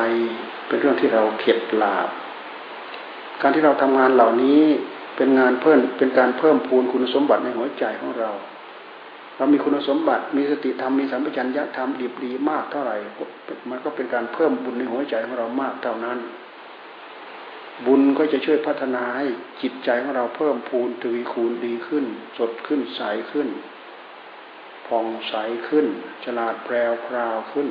[0.68, 2.10] เป็นเรื่องที่เราเข็ดหลาบ
[3.42, 4.64] การที่เราทำงานเหล่านี้
[5.16, 8.32] เป็นงานเพิ่มเป็นการเพิ่มพูนคุณสมบัติในหัวใจของเรา
[9.38, 12.98] เรามีคุณสมบัติมีสติธรรมมีสัมปชัญญะธรรมดีดีมากเท่าไหร่
[13.70, 16.20] มันก็เป็นการเพิ่มบุญในหัวใจของเรามากเท่านั้น
[17.86, 19.26] บุญก็จะช่วยพัฒนาให้
[19.62, 22.06] จิตใจของเราเพิ่มพูนทวีคูณดีขึ้น
[22.38, 23.48] สดขึ้นใสขึ้น
[24.88, 25.34] ผ่องใส
[25.68, 25.86] ขึ้น
[26.24, 27.68] ฉลาดแปรวพราวขึ้น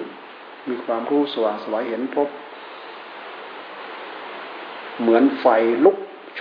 [0.68, 2.28] มีความรู้สว่างสวยเห็นพบ
[5.00, 5.46] เหมือนไฟ
[5.85, 5.98] ลุก
[6.37, 6.40] โช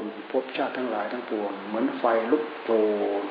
[0.00, 2.70] นพบชาติทั้งหลายทั้งปวง เหมือนไฟลุกโช
[3.22, 3.24] น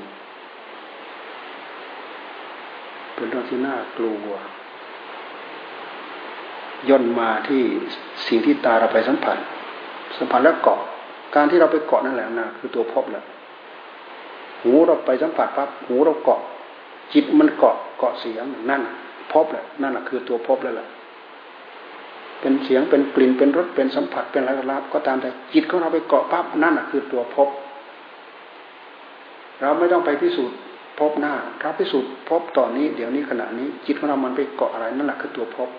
[3.15, 4.29] เป็นเรื่องที่น่ากลัว
[6.89, 7.63] ย่นมาที่
[8.27, 9.37] สิ่งที่ตาเราไปสัมผัส
[10.17, 10.79] สัมผัสแล้วเกาะ
[11.35, 13.23] การที่เราไปเกาะนั่นแหละนะคือตัวพบแหละ
[14.61, 16.39] หูเราไปสัมผัสปั๊บหูเราเกาะ
[17.13, 18.81] จิตมันเกาะเกาะเสียงนั่น
[19.35, 20.87] พบแหละนั่นแหละคือตัวพบแล้วแหละ
[22.41, 27.49] เป็นเสียงเป็นกลิ่นเป็นรสเป็นสัมผัสเป็นอะไรก็รับก็ตามแต่จิตของเราไปเกาะปั๊บนั่นแหะคือตัวพบ
[29.59, 30.57] เราไม่ต้องไปพิสูจน์
[30.99, 35.69] พบหน้าเราพิสูจน์พบตอนนี้ เดี๋ยวนี้ขณะนี้ จิตของเรามันไปเกาะอะไร นั่นแหละคือตัวพบ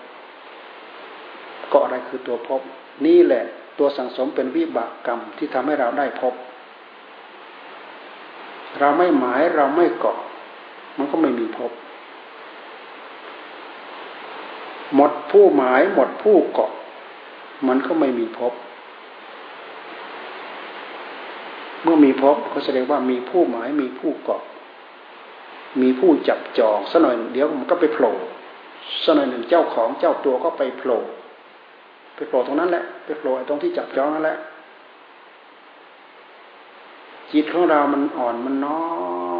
[1.69, 2.61] เกาะอะไรคือตัวพบ
[3.05, 3.43] นี่แหละ
[3.79, 6.33] ตัวสังสมเป็นวิบากกรรมที่ทำให้เราได้พบ
[8.79, 10.17] เราไม่หมายเราไม่เกาะ
[10.97, 11.71] มันก็ไม่มีพบ
[14.95, 16.71] หมดผู้หมายหมดผู้เกาะ
[17.67, 18.53] มันก็ไม่มีพบ
[21.83, 24.41] เมื่อมีพบก็แสดงว่ามีผู้หมายมีผู้เกาะ
[25.81, 28.13] มีผู้จับจองสักหน่อยเดี๋ยวมันก็ไปโผล่
[29.03, 31.01] สักหน่อยหนึ่งเจ้าของเจ้าตัวก็ไปโผล่
[32.15, 34.37] ไปโผล่ตรงนั้นแหละไปโผล่ตรงที่จับจองนั่นแหละ
[37.31, 38.81] จิตของเรามันอ่อนมันน้อ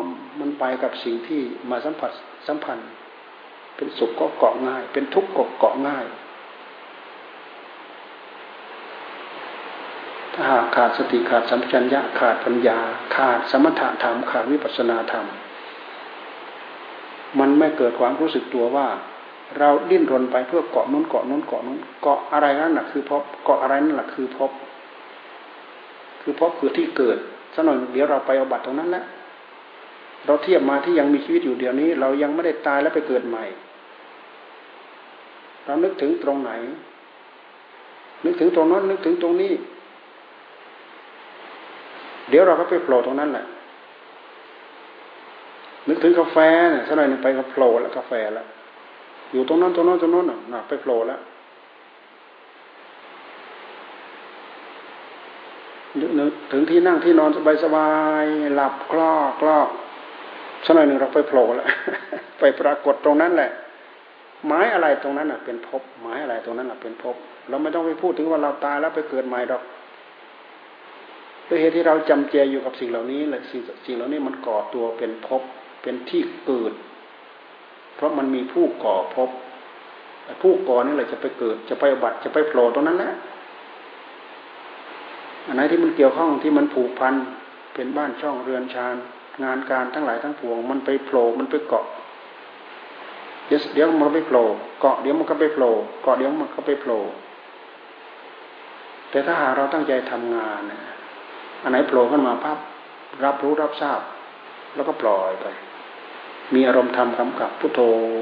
[0.03, 0.05] ม
[0.39, 2.11] มันไปกับสิ่งที่มาสัมผัส
[2.47, 2.87] สัมพันธ์
[3.77, 6.05] เป็นสุขก็เกาะง่าย เป็นทุกข์ก็เกาะง่าย
[10.33, 12.79] ถ้าหากขาดสติขาดสัมผััญญะขาดปัญญา
[13.15, 15.25] ขาดสมถะธรรม ขาดวิปัสสนาธรรม
[17.39, 18.87] มันไม่เกิดความรู้สึกตัวว่า
[19.59, 24.51] เราดิ้นรนไปเพื่อเกาะนู้นเกาะนู้นเกาะนู้นเกาะอะไรนั่นแหละคือพบเกาะอะไรนั่นแหละคือพบ
[26.21, 27.17] คือพบคือที่เกิด
[27.53, 29.03] สักหน่อยเดี๋ยวเราไปเอาบัตรตรงนั้นแหละ
[30.25, 33.45] เราเทียบมาที่ยังมีชีวิตอยู่เดี๋ยวนี้ เรายังไม่ได้ตายแล้วไปเกิดใหม่
[35.67, 36.51] เรานึกถึงตรงไหน
[38.25, 39.53] นึกถึงตรงนั้นนึกถึงตรงนี้
[42.29, 43.45] เดี๋ยวเราก็ไปโผล่ตรงนั้นแหละ
[45.87, 46.37] นึกถึงกาแฟ
[46.71, 48.47] เนี่ยสักหน่อยนึงไปก็โผล่แล้วกาแฟแล้ว
[49.31, 51.19] อยู่ตรงนั้นตรงนั้นตรงนั้นน่ะไปโผล่แล้ว
[56.19, 57.89] นึกถึงที่นั่งที่นอนสบายสบา
[58.21, 58.25] ย
[58.55, 59.59] หลับกล้อกล้อ
[60.65, 61.67] สักหน่อยหนึ่งเราไปโผล่แล้ว
[62.39, 63.51] ไปปรากฏตรงนั้นแหละ
[64.45, 67.15] ไม้อะไรตรงนั้นอะ เป็นภพไม้อะไรตรงนั้นอะเป็นภพ
[67.49, 69.63] เราไม่ต้องไปพูดถึงว่าเราตายแล้วไปเกิดใหม่ดอก
[71.47, 75.41] ด้วยเหตุที่เราจำเจอยู่กับสิ่งเหล่านี้แหละสิ่งสิ่งเหล่านี้มันก่อตัวเป็นภพ
[75.81, 76.73] เป็นที่เกิด
[77.95, 79.17] เพราะมันมีผู้ก่อพ
[80.41, 83.13] ผู้ก่อนี่แหละจะไปเกิด จะไปบัตรจะไปโผล่ตรงนั้นแหละ
[85.45, 87.13] อันไหนที่มันเกี่ยวข้องที่มันผูกพัน
[87.73, 88.95] เป็นบ้านช่องเรือนชาน
[89.43, 91.85] งานการทั้งหลายทั้งปวง มันไปโผล่มันไปเกาะ
[93.47, 94.45] เดี๋ยวเดี๋ยวมันไปโผล่
[94.79, 95.71] เกาะเดี๋ยวมันก็ไปโผล่
[96.03, 96.99] เกาะเดี๋ยวมันก็ไปโผล่
[99.09, 100.61] แต่ถ้าหากเราตั้งใจทำงาน
[101.63, 102.57] อันไหนโผล่ขึ้นมาภาพ
[103.23, 104.01] รับรู้รับทราบ
[104.75, 105.45] แล้วก็ปล่อยไป
[106.53, 107.79] มีอารมณ์ธรรมกำกับพุทโธ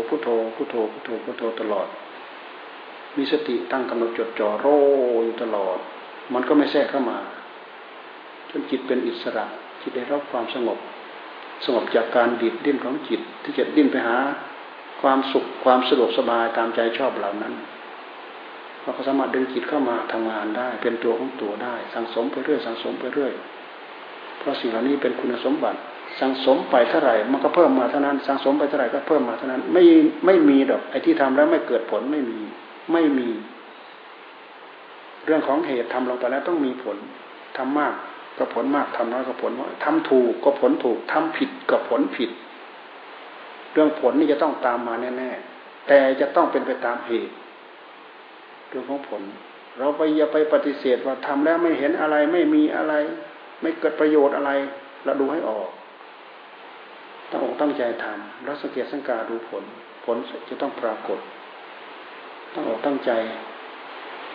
[0.07, 1.87] พุทโธพุทโธพุทโธพุทโธตลอด
[3.17, 4.65] มีสติตั้งกำหนดจดจ่อโร
[5.23, 5.77] อยู่ตลอด
[6.33, 7.17] มันก็ไม่แทรกเข้ามา
[8.49, 9.45] จนจิตเป็นอิสระ
[9.81, 10.79] จิตได้รับความสงบ
[11.65, 14.17] สงบจากการดิดดิ้นของจิตที่จะดิ้นไปหา
[15.05, 17.53] ความสุขความสะดวกสบายตามใจชอบเหล่านั้น
[18.81, 23.33] เราก็สามารถดึงจิตเข้ามาทำงานได้ เป็นตัวของตัวได้ สังสมไปเรื่อยสังสมไปเรื่อย
[24.37, 25.79] เพราะสิ่งเหล่านี้เป็นคุณสมบัติ
[26.19, 29.83] สังสมไปเท่าไหร่ มันก็เพิ่มมาเท่านั้น สังสมไปเท่าไหร่ก็เพิ่มมาเท่านั้น ไม่
[30.25, 32.39] ไม่มีดอกไอ้ที่ทำแล้วไม่เกิดผลไม่มี
[32.93, 33.29] ไม่มี
[35.25, 36.97] เรื่องของเหตุทำลงไปแล้วต้องมีผล
[37.57, 37.93] ทำมาก
[38.37, 42.29] ก็ผลมากทำน้อยก็ผลน้อยทำถูกก็ผลถูกทำผิดก็ผลผิด
[43.75, 47.33] เรื่องผลนี่จะต้องตามมาแน่ๆแต่จะต้องเป็นไปตามเหตุ
[48.69, 49.21] เรื่องของผล
[49.77, 52.93] เราไปอย่าไปปฏิเสธว่าทำแล้วไม่เห็นอะไรไม่มีอะไร
[53.61, 54.51] ไม่เกิดประโยชน์อะไร
[55.03, 55.69] เราดูให้ออก
[57.29, 59.63] ตั้งอกตั้งใจทำแล้วสังเกตสังการดูผล
[60.05, 60.17] ผล
[60.49, 61.19] จะต้องปรากฏ
[62.53, 63.11] ตั้งอกตั้งใจ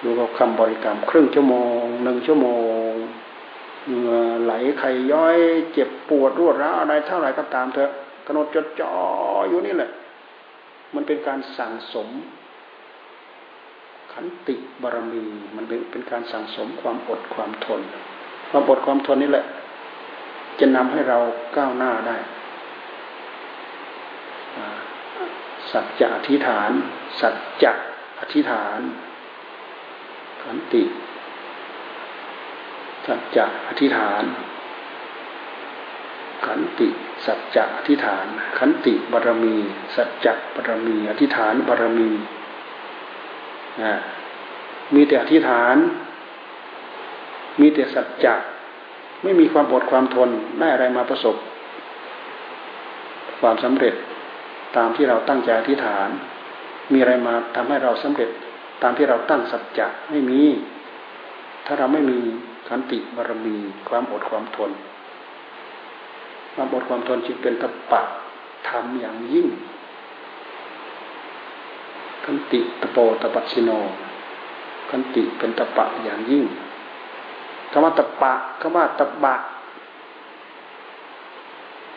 [0.02, 2.48] ดูกับคำบริกรรม ครึ่งชั่วโมงหนึ่งชั่วโม
[2.88, 2.92] ง
[3.86, 5.36] เหงื่อไหลไข่ย้อย
[5.72, 8.92] เจ็บปวดรวดร้าวอะไรเท่าไหร่ก็ตามเถอะำหนดจดจ่อ
[9.48, 9.90] อยู่นี่แหละ
[10.94, 12.08] มันเป็นการสั่งสม
[14.12, 15.24] ขันติบารมี
[15.56, 17.80] มันเป็นเป็นการสั่งสมความอดความทน
[18.50, 19.46] ความอดความทนนี่แหละ
[20.60, 21.18] จะนำให้เรา
[21.56, 22.16] ก้าวหน้าได้
[25.72, 26.70] สัจจะอธิษฐาน
[27.20, 27.72] สัจจะ
[28.20, 28.80] อธิษฐาน
[30.42, 30.84] ขันติ
[33.06, 34.22] สัจจะอธิษฐาน
[36.46, 36.88] ขันติ
[37.26, 38.26] สัจจะอธิษฐาน
[38.58, 39.56] ขันติบารมี
[39.96, 42.10] สัจจะบารมี อธิษฐานบารมี
[44.94, 45.76] มีแต่อธิษฐาน
[47.60, 48.34] มีแต่สัจจะ
[49.22, 51.36] ไม่มีความอดความทนได้อะไรมาประสบ
[53.40, 53.94] ความสำเร็จ
[54.76, 56.08] ตามที่เราตั้งใจอธิษฐาน
[56.92, 58.30] มีอะไรมาทำให้เราสำเร็จ
[58.82, 60.40] ตามที่เราตั้งสัจจะไม่มี
[61.66, 62.18] ถ้าเราไม่มี
[62.68, 63.56] ขันติบารมี
[63.88, 64.70] ความอดความทน
[66.54, 68.02] ความอดความทนจึงเป็นตปะ
[68.68, 69.48] ทำอย่างยิ่ง
[72.24, 73.70] ขันติตโปตปัสิโน
[74.90, 76.44] ขันติเป็นตปะอย่างยิ่ง
[77.70, 79.34] คำว่าตปะคำว่าตบะ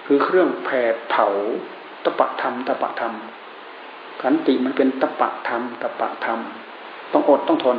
[0.06, 1.28] คือเครื่องแผดเผา
[2.04, 3.14] ตปะธรรมตปะธรรม
[4.22, 6.40] ขันติมันเป็นตปะธรรมตปะธรรม
[7.12, 7.78] ต้องอดต้องทน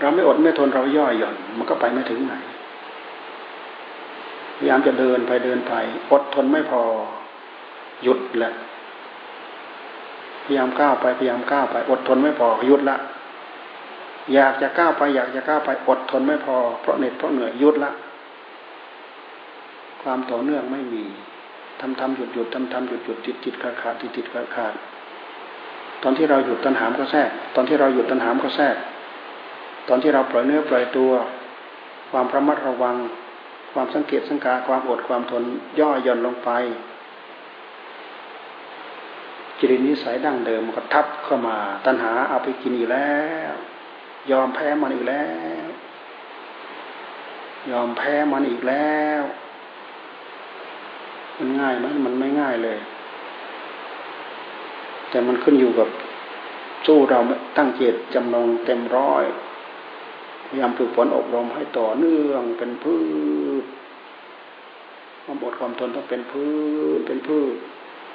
[0.00, 2.34] เราไม่อดไม่ทนเราย่อหย่อน มันก็ไปไม่ถึงไหน
[4.58, 5.74] พยายามจะเดินไปเดินไป
[6.12, 6.82] อดทนไม่พอ
[8.02, 8.52] หยุดแหละ
[10.44, 12.96] พยายามก้าวไปพยายามก้าวไป อดทนไม่พอหยุดละ
[14.34, 17.92] อยากจะก้าวไป อยากจะก้าวไป อดทนไม่พอ เพราะเหน็ดเพราะเหนื่อยหยุดละ
[20.02, 21.04] ความต่อเนื่องไม่มี
[21.80, 24.74] ทำทำหยุดหยุดทำทำหยุดหยุดติดติดขาดขาดติดติดขาดขาด
[26.02, 28.76] ตอนที่เราหยุดตัณหามก็แทรก ตอนที่เราหยุดตัณหามก็แทรก
[29.88, 31.12] ตอนที่เราปล่อยเนื้อปล่อยตัว
[32.10, 32.96] ความระมัดระวัง
[33.80, 35.42] ความสังเกตสังกาความอดความทน
[35.78, 36.50] ย่อหย่อนลงไป
[39.58, 43.16] จริตนิสัยดั้งเดิมก็ทับเข้ามา ตัณหาเอาไปกินอีกแล้
[43.50, 43.52] ว
[44.30, 45.28] ยอมแพ้มันอีกแล้
[45.60, 45.62] ว
[47.70, 49.22] ยอมแพ้มันอีกแล้ว
[51.38, 52.78] มันง่ายไหมมันไม่ง่ายเลย
[55.10, 55.88] แต่มันขึ้นอยู่กับ
[56.86, 57.18] สู้เรา
[57.56, 59.24] ตั้งเจตจำนงเต็มร้อย
[60.48, 62.96] พยายามฝึกฝนอบรมให้ต่อเนื่องเป็นพื
[63.62, 63.64] ช
[65.24, 66.46] ความอดความทนต้องเป็นพื
[66.96, 67.54] ชเป็นพืช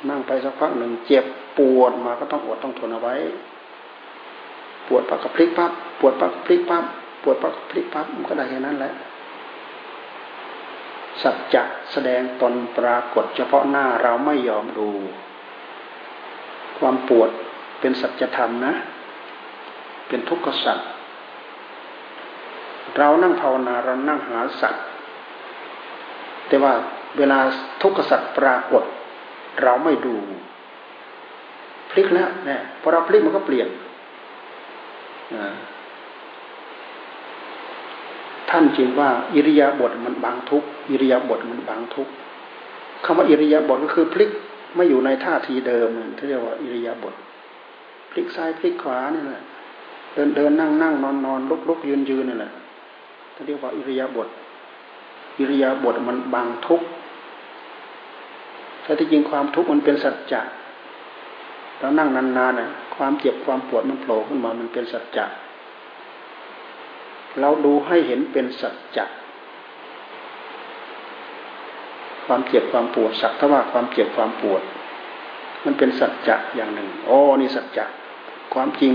[0.10, 1.26] นั่งไปสักพักหนึ่งเจ็บ
[1.58, 3.16] ปวดมาก็ต้องอดต้องทนเอาไว้
[4.88, 6.86] ปวดปักกับพลิกปั๊บปวดปักพลิกปั๊บ
[7.24, 8.94] ปวดปักพลิกปั๊บมันก็ได้แค่นั้นแหละ
[11.22, 14.90] สัจจะแสดงตนปรากฏเฉพาะหน้าเราไม่ยอมดู
[16.80, 17.30] ความปวด
[17.80, 18.74] เป็นสัจธรรมนะ
[20.08, 20.80] เป็นทุกข์สัจ
[22.98, 24.76] เรานั่งภาวนาเรานั่งหาสัจ
[26.48, 26.74] แต่ว่า
[27.18, 27.40] เวลา
[27.82, 28.84] ทุกข์สัจปรากฏ
[29.64, 30.16] เราไม่ดู
[31.92, 33.68] พลิกแล้วเนี่ยพอเราพลิกมันก็เปลี่ยน
[38.50, 42.08] ท่านจึงว่าอิริยาบถมันบางทุกอิริยาบถมันบางทุก
[43.06, 44.30] คำว่าอิริยาบถก็คือพลิก
[44.76, 47.14] ไม่อยู่ในท่าทีเดิมที่เรียกว่าอิริยาบถ
[48.12, 49.44] พลิกซ้ายพลิกขวานี่แหละ
[50.14, 52.52] เดินเดินนั่งนั่งนอนนอนลุกลุกยืนยืนนี่แหละ
[53.34, 54.28] ที่เรียกว่าอิริยาบถ
[55.40, 56.82] อิริยาบถมันบางทุก
[58.84, 60.42] แต่ที่จริงความทุกข์มันเป็นสัจจะ
[61.80, 65.26] เรานั่งนานๆน่ะ ความเจ็บความปวดมันโผล่ขึ้นมามันเป็นสัจจะ
[67.40, 69.06] เราดูให้เห็นเป็นสัจจะ
[72.26, 74.62] ความเจ็บความปวดสักทว่าความเจ็บความปวด
[75.66, 77.86] มันเป็นสัจจะอย่างหนึ่งโอ้นี่สัจจะ
[78.54, 78.94] ความจริง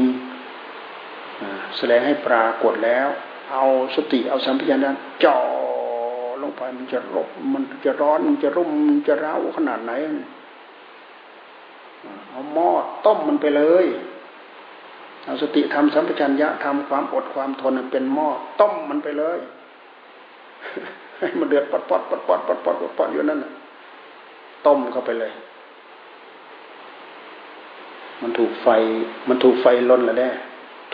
[1.76, 3.08] แสดงให้ปรากฏแล้ว
[3.50, 3.64] เอา
[3.96, 5.38] สติเอาสัมผัสนั้นจ่อ
[6.42, 9.92] ลงไปมันจะรบมันจะร้อนมันจะรุ่มมันจะร้าวขนาดไหน
[12.30, 12.68] เอาหม้อ
[13.06, 13.86] ต้มมันไปเลย
[15.24, 18.28] เอาสติทำสัมปชัญญะทำความอดความทนเป็นหม้อ
[18.60, 19.38] ต้มมันไปเลย
[21.18, 23.40] ให้มันเดือดปอดปอดปอดปอดปอดปอดปอดปอดอยู่นั่น
[24.66, 25.32] ต้มเข้าไปเลย
[28.22, 28.68] มันถูกไฟ
[29.28, 30.30] มันถูกไฟล้นแล้วแน่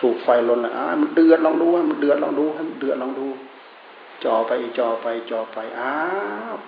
[0.00, 3.26] ถูกไฟลนล้วอ่ามันเดือดลองดูว่ามันเดือดลองดูให้มันเดือดลองดู
[4.24, 5.92] จ่อไปจ่อไปจ่อไปอ้า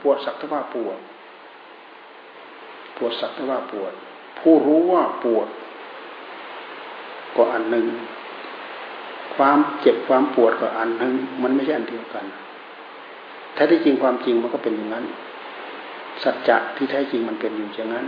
[0.01, 0.99] ปวดสักทว่าปวด
[2.97, 3.93] ปวดสักทว่าปวด
[4.39, 5.49] ผู้รู้ว่าปวด
[7.37, 7.87] ก็อันหนึ่ง
[9.37, 12.25] ความเจ็บความปวดก็อันหนึ่ง มันไม่ใช่อันเดียวกัน
[13.55, 15.05] แท้ที่จริงความจริงมันก็เป็นอย่างนั้น
[16.23, 18.07] สัจจะที่แท้จริงมันเป็นอยู่อย่างนั้น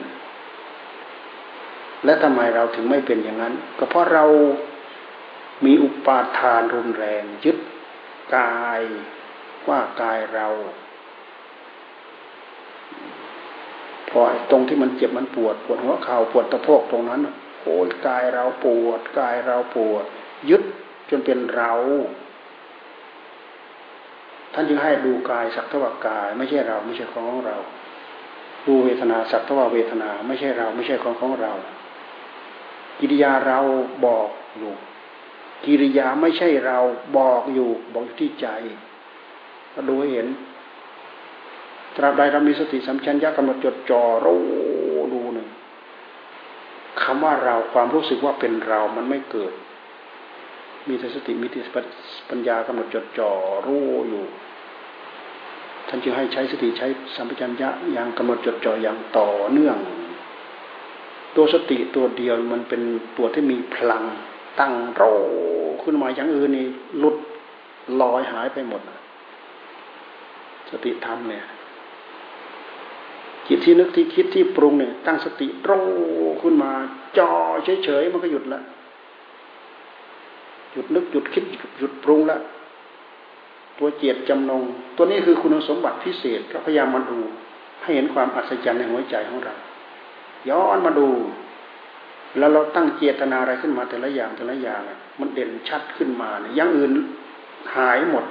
[2.05, 4.25] และทำไมเราถึงไม่เป็นอย่างนั้น ก็เพราะเรา
[5.65, 7.59] มีอุปาทานรุนแรงยึด
[8.37, 8.83] กาย
[9.69, 10.49] ว่ากายเรา
[14.11, 17.21] พอตรงที่มันเจ็บมันปวด ปวดหัวเข่าปวดตะโพกตรงนั้น
[17.63, 20.05] โอ้ยกายเราปวด กายเราปวด
[20.51, 20.63] ยึด
[21.11, 21.73] จนเป็นเรา
[24.55, 27.57] ท่านจึงให้ดูกายสักทวากาย ไม่ใช่เราไม่ใช่ของของเรา
[28.67, 31.53] ดูเวทนาสักทวาเวทนา ไม่ใช่เราไม่ใช่ของของเรา
[33.01, 33.59] กิริยาเรา
[34.07, 34.29] บอก
[34.59, 34.75] อยู่
[35.65, 36.79] กิริยาไม่ใช่เรา
[37.17, 38.49] บอกอยู่บอกอยู่ที่ใจ
[39.75, 40.29] ก็ดูให้เห็น
[41.97, 44.41] ตราบใดเรามีสติสัมชัญญะกำหนดจดจ่อรู้
[45.13, 45.49] ดูหนึ่ง
[47.03, 49.53] คำว่าเราความรู้สึกว่าเป็นเรามันไม่เกิด
[50.89, 51.61] มีแต่สติมีแต่
[52.31, 53.31] ปัญญากำหนดจดจ่อ
[53.67, 54.25] รู้อยู่
[55.89, 56.87] ท่านจึงให้ใช้สติใช้
[57.17, 59.77] สัมปชัญญะอย่างกำหนดจดจ่ออย่างต่อเนื่อง
[61.37, 62.83] ตัวสติตัวเดียวมันเป็น
[63.17, 64.05] ตัวที่มีพลัง
[64.61, 65.03] ตั้งโร
[65.83, 66.67] ขึ้นมาอย่างอื่นนี่
[67.03, 67.17] ลุด
[68.01, 68.83] ลอยหายไปหมด
[70.71, 71.45] สติธรรมเนี่ย
[73.47, 75.71] จิตที่นึกที่คิดที่ปรุงเนี่ย ตั้งสติโร
[76.43, 76.71] ขึ้นมา
[77.19, 77.31] จอ
[77.85, 78.61] เฉยๆมันก็หยุดละ
[80.73, 81.45] หยุดนึกหยุดคิด
[81.79, 82.39] หยุดปรุงละ
[83.79, 84.63] ตัวเจตจำนง
[84.97, 87.19] ตัวนี้คือคุณสมบัติพิเศษก็พยายามมาดู
[87.83, 89.55] ให้เห็นความอัศจรรย์ในหัวใจของเรา
[90.51, 91.09] ย้อนมาดู
[92.37, 94.81] แล้วเราตั้งเจตนาอะไรขึ้นมาแต่ละอย่างแต่ละอย่าง
[95.21, 96.91] มันเด่นชัดขึ้นมาเนี่ยอย่างอื่น
[97.77, 98.25] หายหมด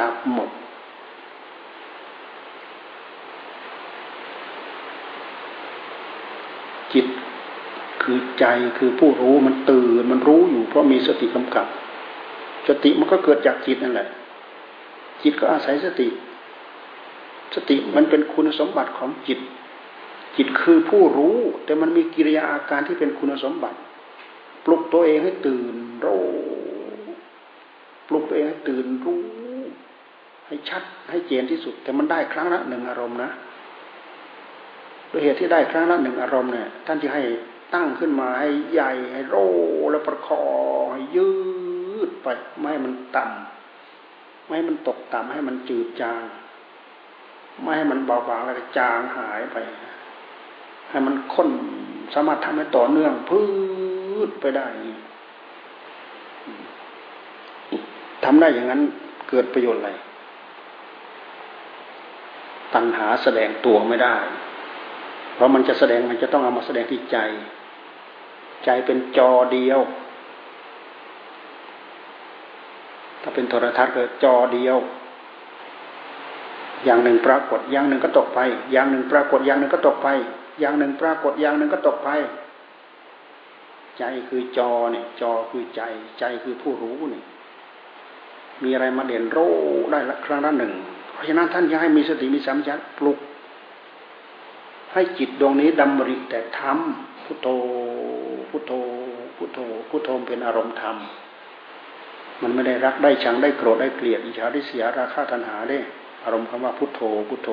[0.00, 0.50] ดับหมด
[6.92, 7.06] จิต
[8.02, 8.44] คือใจ
[8.78, 11.66] คือผู้รู้มันตื่นมันรู้อยู่เพราะมีสติกำกับ
[12.68, 14.08] สติมันก็เกิดจากจิตนั่นแหละ
[15.22, 16.08] จิตก็อาศัยสติ
[17.54, 19.38] สติมันเป็นคุณสมบัติของจิต
[20.36, 23.78] จิตคือผู้รู้ แต่มันมีกิริยาอาการที่เป็นคุณสมบัติ
[24.64, 25.74] ปลุกตัวเองให้ตื่น
[26.04, 26.24] รู้
[28.08, 29.22] ปลุกตัวเองให้ตื่นรู้
[30.46, 33.30] ให้ชัดให้เจนที่สุด แต่มันได้ครั้งละหนึ่งอารมณ์นะ
[35.08, 37.22] โดยเหตุที่ได้ครั้งละหนึ่งอารมณ์เนี่ยท่านจะให้
[37.74, 39.36] ตั้งขึ้นมาให้ใหญ่ให้โร
[39.90, 40.44] แล้วประคอ
[40.82, 41.30] งให้ยื
[42.08, 42.26] ดไป
[42.58, 46.22] ไม่ให้มันต่ำไม่ให้มันตกต่ำให้มันจืดจาง
[47.62, 49.56] ไม่ให้มันเบาบางแล้วจางหายไป
[50.96, 51.48] ให้มันค้น
[52.14, 53.40] สามารถทำให้ต่อเนื่องพื
[54.28, 54.66] ชไปได้
[58.24, 58.80] ทำได้อย่างนั้น
[59.28, 59.90] เกิดประโยชน์อะไร
[62.74, 64.16] ตัณหาแสดงตัวไม่ได้
[65.34, 67.18] เพราะมันจะแสดงมันจะต้องเอามาแสดงที่ใจ
[68.64, 69.80] ใจเป็นจอเดียว
[73.22, 74.76] ถ้าเป็นโทรทัศน์ก็จอเดียว
[76.84, 78.40] อย่างหนึ่งปรากฏ อย่างหนึ่งก็ตกไป
[78.72, 80.10] อย่างหนึ่งปรากฏ อย่างหนึ่งก็ตกไป
[80.60, 82.08] อย่างหนึ่งปรากฏอย่างหนึ่งก็ตกไป
[83.98, 85.82] ใจคือจอเนี่ย จอคือใจ
[86.18, 87.24] ใจคือผู้รู้เนี่ย
[88.62, 89.38] มีอะไรมาเด่นโร
[89.92, 90.72] ได้ละครั้งละหนึ่ง
[91.12, 93.18] เพราะฉะนั้นท่านยังให้มีสติมีสัมผัสปลุก
[94.92, 96.78] ให้จิตดวงนี้ดำริแต่ธรรม
[97.24, 97.48] พุทโธ
[98.50, 98.72] พุทโธ
[99.36, 100.96] พุทโธพุทโธเป็นอารมณ์ธรรม
[102.42, 105.78] มันไม่ได้รักได้ชังได้โกรธได้เกลียดอิจฉาได้เสียราคะตัณหาได้
[106.24, 107.50] อารมณ์คำว่าพุทโธพุทโธ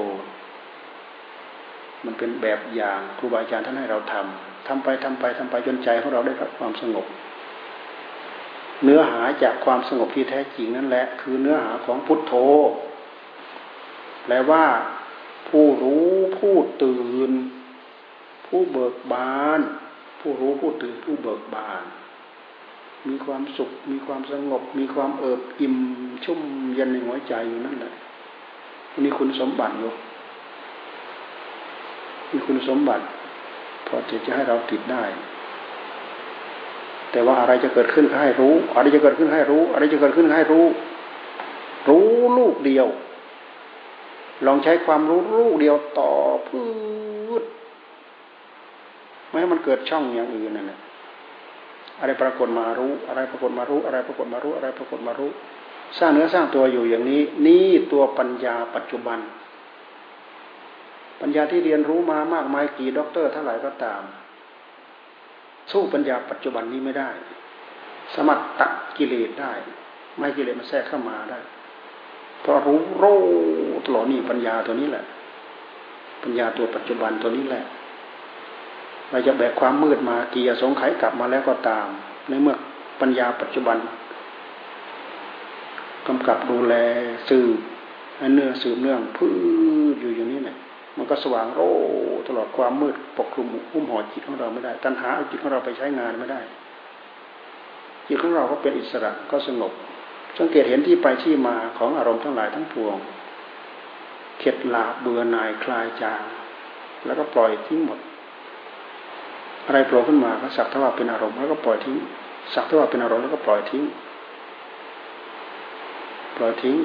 [2.06, 7.06] มันเป็นแบบอย่างครูบาอาจารย์ท่านให้เราทำทำไปทำไปทำไปจนใจของเราได้รับความสงบ
[8.84, 12.34] เนื้อหาจากความสงบที่แท้จริงนั่นแหละ คือเนื้อหาของพุทโธ
[14.26, 14.64] แปลว่า
[15.49, 16.08] ผู้รู้
[16.39, 17.32] ผู้ตื่น
[18.47, 19.60] ผู้เบิกบาน
[20.20, 21.84] ผู้รู้ผู้ตื่นผู้เบิกบาน
[23.08, 25.76] มีความสุข มีความสงบ มีความเอิบอิ่ม
[26.26, 26.39] ชุ่ม
[26.76, 27.93] เย็นในหัวใจอยู่นั่นแหละ
[29.06, 29.91] มีคุณสมบัติอยู่
[32.34, 33.03] มีคุณสมบัติ
[33.88, 35.03] พอจะจะให้เราติดได้
[37.11, 40.65] แต่ว่าอะไรจะเกิดขึ้นให้รู้ อะไรจะเกิดขึ้นให้รู้ อะไรจะเกิดขึ้นให้รู้
[41.89, 42.07] รู้
[42.38, 42.88] ลูกเดียว
[44.45, 46.11] ลองใช้ความรู้ลูกเดียวต่อ
[46.47, 46.61] พื
[47.41, 47.43] ช
[49.29, 50.79] ไม่ให้มันเกิดช่องอย่างอื่นนั่นแหละ
[51.99, 55.31] อะไรปรากฏมารู้ อะไรปรากฏมารู้ อะไรปรากฏมารู้ อะไรปรากฏมารู้
[55.99, 59.19] สร้างเนื้อสร้างตัวอยู่อย่างนี้ นี่ตัวปัญญาปัจจุบัน
[61.26, 64.01] ปัญญาที่เรียนรู้มามากมายกี่ด็อกเตอร์เท่าไหร่ก็ตาม
[65.71, 67.09] สู้ปัญญาปัจจุบันนี้ไม่ได้
[68.13, 69.53] สามารถตัดกิเลสได้
[70.17, 71.39] ไม่กิเลสมันแทรกเข้ามาได้
[72.41, 73.05] เพราะรู้โร
[73.86, 75.05] ตลอดนี่ปัญญาตัวนี้แหละ
[76.24, 77.63] ปัญญาตัวปัจจุบันตัวนี้แหละ
[79.09, 81.88] เราจะแบกความมืดมากียสงไขกลับมาแล้วก็ตาม
[82.30, 82.55] ในเมื่อ
[83.01, 83.78] ปัญญาปัจจุบัน
[86.07, 86.74] กำกับดูแล
[87.30, 87.57] สืบ
[88.36, 89.30] เนื้อสืบเนื่องพื้
[89.93, 90.57] นอยู่อย่างนี้เนี่ย
[90.97, 91.61] มันก็สว่างโร
[92.27, 96.41] ตลอดความมืดปกคลุมหุ้มห่อจิตของเราไม่ได้ ตัณหาเอาจิตของเราไปใช้งานไม่ได้
[98.07, 99.71] จิตของเราก็เป็นอิสระก็สงบ
[100.37, 102.97] สังเกตเห็นที่ไปที่มาของอารมณ์ทั้งหลายทั้งปวง
[104.39, 106.23] เข็ดหลาบเบื่อหน่ายคลายจาง
[107.05, 107.99] แล้วก็ปล่อยทิ้งหมด
[109.65, 111.97] อะไรโผล่ขึ้นมาก็สักเท่าว่าเป็นอารมณ์แล้วก็ปล่อยทิ้ง
[112.53, 113.83] สักเท่าว่าเป็นอารมณ์แล้วก็ปล่อยทิ้ง
[116.37, 116.75] ปล่อยทิ้ง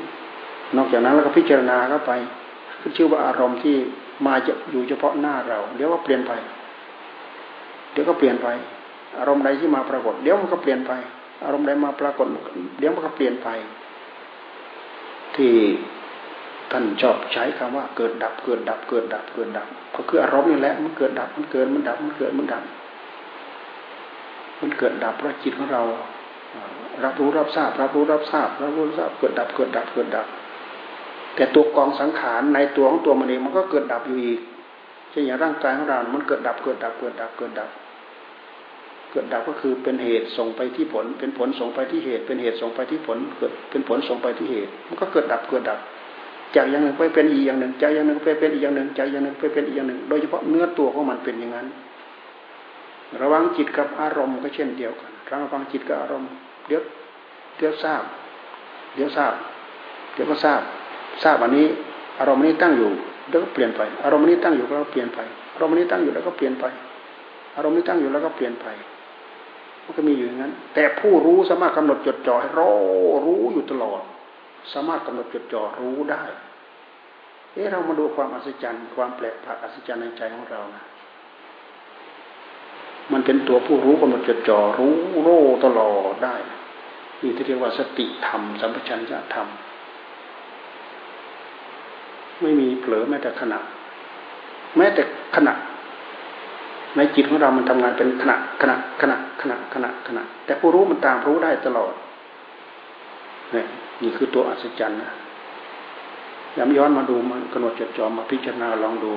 [0.76, 2.12] นอกจากนั้นแล้วก็พิจารณาเข้าไป
[2.80, 3.76] ขึ้นชื่อว่าอารมณ์ที่
[4.26, 6.32] มาจะอยู่เฉพาะหน้าเรา เดี๋ยวก็เปลี่ยนไป
[7.92, 8.48] เดี๋ยวก็เปลี่ยนไป
[9.18, 10.92] อารมณ์ใดที่มาปรากฏ เดี๋ยวมันก็เปลี่ยนไป
[11.44, 12.26] อารมณ์ใดมาปรากฏ
[12.78, 13.48] เดี๋ยวมันก็เปลี่ยนไป
[15.36, 15.52] ที่
[16.72, 22.62] ท่านชอบใช้คำว่าเกิดดับเกิดดับเกิดดับเกิดดับก็คืออารมณ์นี่แหละมันเกิดดับมันเกิดมันดับมันเกิดมันดับ
[24.60, 25.82] มันเกิดดับเพราะจิตของเรา
[27.04, 30.26] รับรู้รับทราบ รับรู้รับทราบรับรู้รับทราบเกิดดับเกิดดับเกิดดับ
[31.36, 34.40] แต่ตัวกองสังขารในตัวของตัวมันเองมันก็เกิดดับอยู่อีก
[35.10, 37.70] เช่นอย่างร่างกายของเรา มันเกิดดับเกิดดับเกิดดับเกิดดับ
[39.10, 45.78] เกิดดับก็คือเป็นเหตุส่งไปที่ผล เป็นผลส่งไปที่เหตุ เป็นเหตุส่งไปที่ผล เกิด เป็นผลส่งไปที่เหตุ มันก็เกิดดับเกิดดับ
[46.56, 51.66] จากอย่างหนึ่งไปเป็นอีกอย่างหนึ่ง จากอย่างหนึ่งไปเป็นอีกอย่างหนึ่ง จากอย่างหนึ่งไปเป็นอีกอย่างหนึ่ง โดยเฉพาะเนื้อตัวของมันเป็นอย่างนั้น
[53.20, 56.30] ระวังจิตกับอารมณ์ก็เช่นเดียวกัน ระวังจิตกับอารมณ์
[56.66, 56.80] เดี๋ยว
[57.56, 58.02] เดี๋ยวทราบ
[58.94, 59.32] เดี๋ยวทราบ
[60.14, 60.60] เดี๋ยวก็ทราบ
[61.22, 61.66] ทราบอันนี้
[62.20, 62.90] อารมณ์นี้ตั้งอยู่
[63.30, 65.18] แล้วก็เปลี่ยนไป อารมณ์นี้ตั้งอยู่แล้วก็เปลี่ยนไป
[65.54, 66.64] อารมณ์นี้ตั้งอยู่แล้วก็เปลี่ยนไป
[67.56, 68.66] อารมณ์นี้ตั้งอยู่แล้วก็เปลี่ยนไป
[69.84, 72.70] มันก็มีอยู่อย่างนั้น แต่ผู้รู้สามารถกำหนดจดจ่อให้รอ
[73.24, 74.00] รู้อยู่ตลอด
[74.72, 76.22] สามารถกำหนดจดจ่อรู้ได้
[77.52, 80.84] เอ๊ะเรามาดูความอัศจรรย์ ความแปลกประหลาดอัศจรรย์ในใจของเรานะ
[83.12, 85.28] มันเป็นตัวผู้รู้กำหนดจดจ่อรู้โร
[85.64, 86.34] ตลอดได้
[87.22, 89.48] นี่ที่เรียกว่าสติธรรมสัมปชัญญะธรรม
[92.42, 93.58] ไม่มีเผลอแม้แต่ขณะ
[94.76, 95.02] แม้แต่
[95.36, 95.52] ขณะ
[96.96, 101.92] ในจิตของเรามันทำงานเป็นขณะขณะขณะขณะขณะขณะ แต่ผู้รู้มันตามรู้ได้ตลอด
[103.54, 103.62] นี่
[104.02, 105.10] นี่คือตัวอัศจรรย์นะ
[106.56, 109.12] ย้ำย้อนมาดูมันกำหนดจดจ่อมาพิจารณาลองดู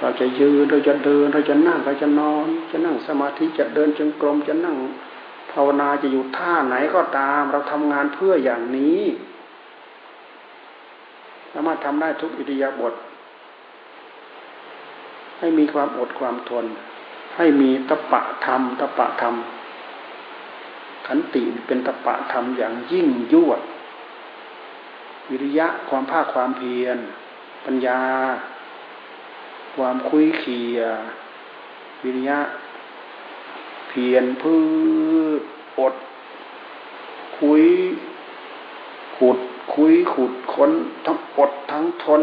[0.00, 4.76] เราจะยืนเราจะเดินเราจะนั่งเราจะนอน จะนั่งสมาธิจะเดินจงกรมจะนั่ง
[5.52, 9.00] ภาวนาจะอยู่ท่าไหนก็ตาม เราทำงานเพื่ออย่างนี้
[11.52, 12.94] สามารถทำได้ทุกอิริยาบถ
[15.38, 16.66] ให้มีความอดความทน
[17.36, 19.34] ให้มีตปะธรรมตปะธรรม
[21.06, 23.60] ขันติเป็นตปะธรรมอย่างยิ่งยวด
[25.30, 26.98] วิริยะความภาคความเพียร
[27.64, 28.00] ปัญญา
[29.76, 30.78] ความคุยเคีย
[32.02, 32.38] วิริยะ
[33.88, 34.54] เพียรพื
[35.40, 35.42] ช
[35.78, 35.94] อด
[37.38, 37.64] คุย
[39.18, 39.38] ขุด
[39.74, 40.72] คุยขุดค้น
[41.06, 42.22] ทั้งอดทั้งทน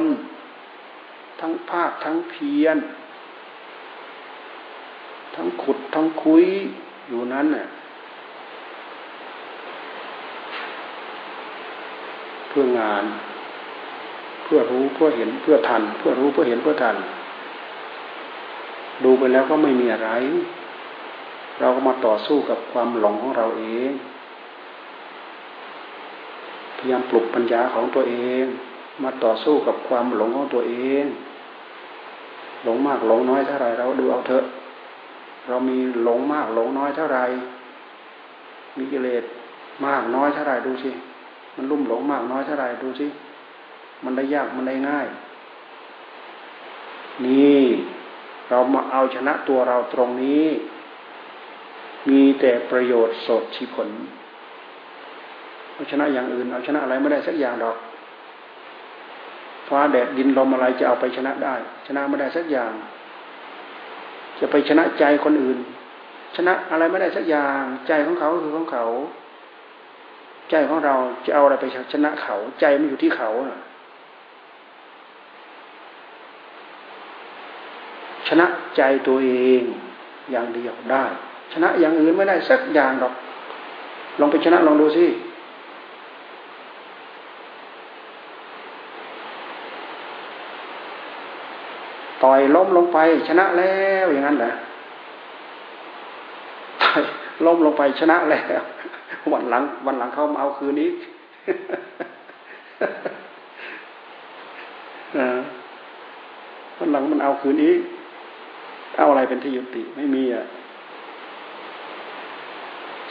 [1.39, 2.78] ทั้งภาคทั้งเพียร
[5.36, 6.45] ทั้งขุดทั้งคุย
[7.07, 7.66] อยู่นั้นน่ะ
[12.49, 13.05] เพื่องาน
[14.43, 16.95] เพื่อรู้เพื่อเห็นเพื่อทัน เพื่อรู้เพื่อเห็นเพื่อทัน
[19.03, 20.09] ดูไปแล้วก็ไม่มีอะไร
[21.60, 23.91] เราก็มาต่อสู้กับความหลงของเราเอง
[26.78, 28.45] พยายามปลุกปัญญาของตัวเอง
[29.03, 31.06] มาต่อสู้กับความหลงของตัวเอง
[32.64, 34.43] หลงมากหลงน้อยเท่าไรเราดูเอาเถอะ
[35.47, 37.20] เรามีหลงมากหลงน้อยเท่าไร
[38.78, 39.24] มีกิเลส
[39.86, 40.91] มากน้อยเท่าไรดูสิ
[41.56, 43.08] มันลุ่มหลงมากน้อยเท่าไรดูสิ
[44.03, 45.08] มันได้ยากมันได้ง่าย
[47.26, 47.64] นี่
[48.49, 50.45] เรามาเอาชนะตัวเราตรงนี้
[52.10, 53.89] มีแต่ประโยชน์สดชีผล
[55.74, 57.78] เอาชนะอย่างอื่นเอาชนะอะไรไม่ได้สักอย่างดอก
[59.68, 61.53] ฟ้าแดดดินลมอะไรจะเอาไปชนะได้
[61.88, 62.72] ชนะไม่ได้สักอย่าง
[64.39, 65.58] จะไปชนะใจคนอื่น
[66.36, 68.86] ชนะอะไรไม่ได้สักอย่าง ใจของเขาคือของเขา
[70.49, 70.95] ใจของเรา
[71.26, 73.30] จะเอาอะไรไปชนะเขา ใจมันอยู่ที่เขา
[78.28, 78.45] ชนะ
[78.78, 79.32] ใจตัวเอ
[79.62, 79.64] ง
[80.32, 81.06] อย่างเดียวได้
[81.53, 83.13] ชนะอย่างอื่นไม่ได้สักอย่างหรอก
[84.19, 85.05] ลองไปชนะลองดูสิ
[92.23, 93.73] ต่อยล้มลงไป ชนะแล้
[94.03, 94.51] วอย่างนั้นเหรอ
[96.81, 97.01] ต่อย
[97.45, 98.61] ล้มลงไปชนะแล้ว
[99.33, 100.89] วันหลัง วันหลังเขามาเอาคืนนี้
[106.79, 107.73] วันหลังมันเอาคืนนี้
[108.97, 110.45] เอาอะไรเป็นที่ยุติไม่มีอะ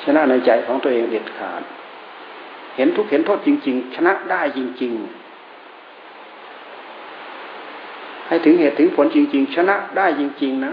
[0.04, 1.62] ชนะในใจของตัวเองเด็ดขาด
[2.76, 5.24] เห็นทุกเห็นโทษจริง ๆ ชนะได้จริง ๆ
[8.28, 10.72] ให้ถึงเหตุถึงผลจริง ๆ ชนะได้จริง ๆ นะ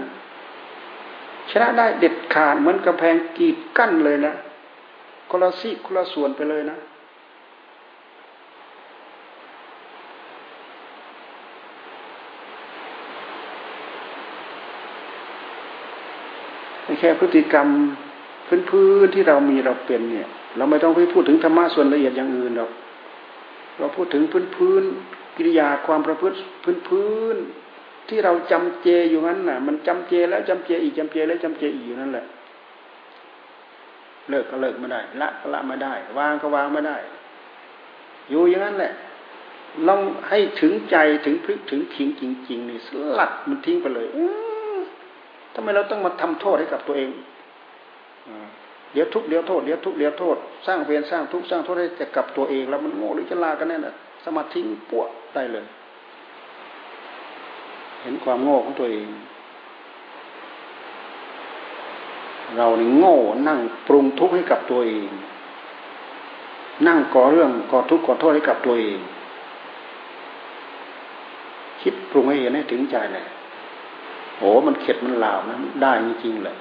[1.50, 4.32] ชนะได้เด็ดขาดเหมือนกระแพงกีดกั้นเลยนะ
[5.30, 6.78] คนละซีคนละส่วนไปเลยนะ
[17.00, 17.66] แค่พฤติกรรม
[18.70, 22.70] พื้นๆที่เรามีเราเป็นเนี่ย เราไม่ต้องไปพูดถึงธรรมะส่วนละเอียดอย่างอื่นหรอก
[23.78, 24.22] เราพูดถึง
[24.56, 26.36] พื้นๆกิริยาความประพฤติ
[26.88, 27.36] พื้น
[28.08, 32.24] ที่เราจำเจอยู่นั้นน่ะ มันจำเจแล้วจำเจอีกจำเจแล้วจำเจอีกอยู่นั่นแหละ
[34.28, 36.96] เลิกก็เลิกไม่ได้ ละก็ละไม่ได้ วางก็วางไม่ได้
[38.30, 38.92] อยู่อย่างนั้นแหละ
[39.88, 42.88] ลองให้ถึงใจถึงพลึกถึงทิ้งจริงๆนี่ส
[43.18, 44.08] ลัดมันทิ้งไปเลย
[45.54, 47.10] ทำไมเราต้องมาทำโทษให้กับตัวเอง
[48.92, 53.94] เดี๋ยวทุกเดี๋ยวโทษเดี๋ยวทุกเดี๋ยวโทษ สร้างเวรสร้างทุกสร้างโทษให้จะกับตัวเอง แล้วมันโง่หรือจะลากันแน่น่ะ
[54.24, 54.60] สมาธิ
[54.90, 55.66] ปวดได้เลย
[58.02, 59.08] เห็นความโง่ของตัวเอง
[62.56, 63.16] เราเนี่โง่
[63.48, 65.10] นั่งปรุงทุกข์ให้กับตัวเอง
[66.86, 68.98] นั่งก่อเรื่องก่อทุกข์ก่อโทษให้กับตัวเอง
[71.82, 73.26] คิดปรุงให้เห็นให้ถึงใจเลย
[74.38, 76.56] โอ้มันเข็ดมันลาวนะได้จริงๆเลย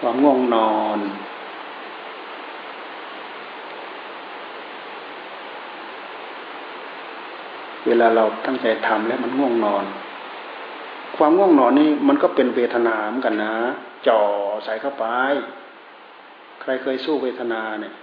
[0.00, 0.98] ความง่วงนอน
[7.86, 9.84] เวลาเราตั้งใจทำแล้วมันง่วงนอน
[11.16, 13.54] ความง่วงนอนนี่มันก็เป็นเวทนาเหมือนกันนะ
[14.08, 14.20] จ่อ
[14.64, 15.06] ใส่เข้าไป
[16.60, 17.94] ใครเคยสู้เวทนาเนี่ย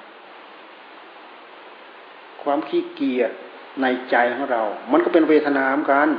[2.44, 3.32] ความขี้เกียจ
[3.82, 6.10] ในใจของเรา มันก็เป็นเวทนาเหมือนกัน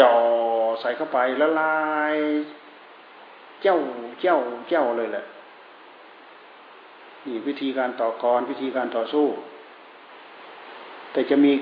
[0.00, 0.14] จ่อ
[0.80, 1.82] ใส่เข้าไปละลา
[2.14, 2.16] ย
[3.62, 3.76] เจ้า
[4.22, 4.38] เจ้า
[4.68, 5.24] เจ้าเลยแหละ
[7.26, 9.26] นี่วิธีการต่อกรวิธีการต่อสู้
[11.12, 11.52] แต่จะมี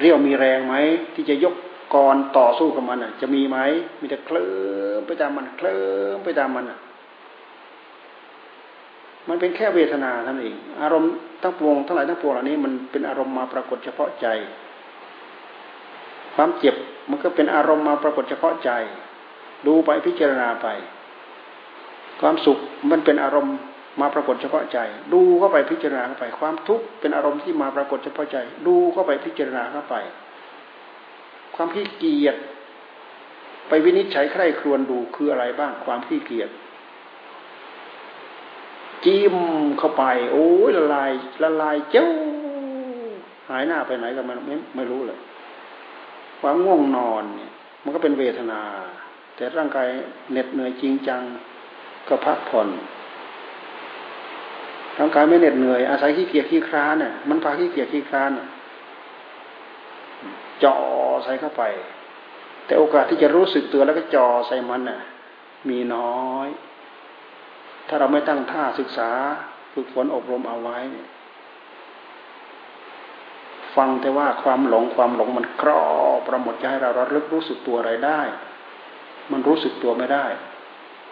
[0.00, 0.74] เรี่ยวมีแรงไหม
[1.14, 1.54] ที่จะยก
[1.94, 3.58] กรต่อสู้กับมันอะ จะมีไหม
[4.00, 4.48] มีแต่เคลิ้
[4.98, 5.80] มไปตามมันเคลิ้
[6.14, 6.78] มไปตามมันอะ
[9.28, 11.10] มันเป็นแค่เวทนาท่านเอง อารมณ์
[11.42, 14.26] ทั้งปวงทั้งหลายทั้งปวงเหล่านี้มันเป็นอารมณ์มาปรากฏเฉพาะใจ
[16.34, 16.74] ความเจ็บ
[17.10, 18.70] มันก็เป็นอารมณ์มาปรากฏเฉพาะใจ
[19.66, 20.66] ดูไปพิจารณาไป
[22.20, 22.58] ความสุข
[22.90, 23.56] มันเป็นอารมณ์
[24.00, 24.78] มาปรากฏเฉพาะใจ
[25.12, 28.36] ดูเข้าไปพิจารณาเข้าไป ความทุกข์เป็นอารมณ์ที่มาปรากฏเฉพาะใจ
[28.66, 29.94] ดูเข้าไปพิจารณาเข้าไป
[31.56, 32.36] ความขี้เกียจ
[33.68, 36.50] ไปวินิจฉัยใคร่ครวญดูคืออะไรบ้าง ความขี้เกียจ
[39.04, 39.36] จิ้ม
[39.78, 41.10] เข้าไป โอ้ยละลาย
[41.42, 42.08] ละลายเจ้า
[43.48, 45.18] หายหน้าไปไหนก็มันไม่ไม่รู้เลย
[46.40, 47.50] ความง่วงนอนเนี่ย
[47.82, 48.60] มันก็เป็นเวทนา
[49.34, 49.88] แต่ร่างกาย
[50.30, 51.22] เหน็ดเหนื่อยจริงจัง
[52.08, 52.68] ก็พักผ่อน
[54.98, 58.30] ร่างกายไม่เหน็ดเหนื่อย อาศัยขี้เกียจขี้คร้านเนี่ยมันพาขี้เกียจขี้คร้าน
[60.64, 60.76] จ่อ
[61.24, 61.62] ใส่เข้าไป
[62.66, 65.00] แต่โอกาสที่จะรู้สึกตัวแล้วก็จ่อใส่มันน่ะ
[65.68, 66.48] มีน้อย
[67.88, 69.10] ถ้าเราไม่ตั้งท่าศึกษา
[69.74, 71.08] ฝึกฝนอบรมเอาไว้เนี่ย
[73.76, 75.80] ฟังแต่ว่าความหลงความหลงมันครอ
[76.16, 78.20] บประหมดจะให้เราระลึกรู้สึกตัวอะไรได้
[79.32, 80.26] มันรู้สึกตัวไม่ได้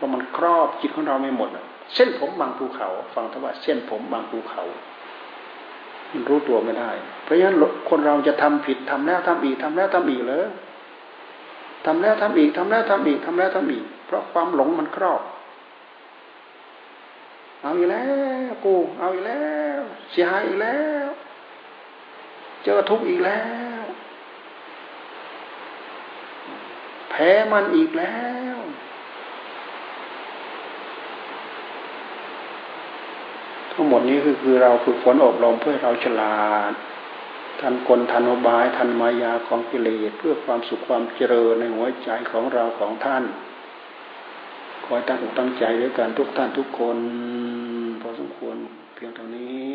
[0.04, 1.50] ราะมันครอบจิตของเราไม่หมด
[1.94, 4.62] เส้นผมบางภูเขา ฟังทว่าเส้นผมบางภูเขา
[6.12, 6.90] มันรู้ตัวไม่ได้
[7.24, 7.56] เพราะฉะนั้น
[7.88, 10.46] คนเราจะทำผิดทำแล้วทำอีกทำแล้วทำอีกเลย
[11.86, 15.22] ทำแล้วทำอีกทำแล้วทำอีกทำแล้วทำอีก เพราะความหลงมันครอบ
[17.62, 18.06] เอาอีกแล้
[18.48, 19.80] วกูเอาอีกแล้ว
[20.10, 21.08] เสียหายอีกแล้ว
[22.64, 23.42] เจอทุกข์อีกแล้
[23.80, 23.82] ว
[27.10, 28.18] แพ้มันอีกแล้
[28.54, 28.56] ว
[33.74, 36.38] ทั้งหมดนี้คือคือเราฝึกฝนอบรมเพื่อเราฉลา
[36.70, 36.72] ด
[37.60, 43.24] ทันกลทันอบายทันมายาของกิเลสเพื่อความสุขความเจริญในหัวใจของเราของท่าน
[44.86, 46.98] คอยตั้งอกตั้งใจด้วยกันทุกท่านทุกคน
[48.00, 48.56] พอสมควร
[48.94, 49.72] เพียงเท่านี้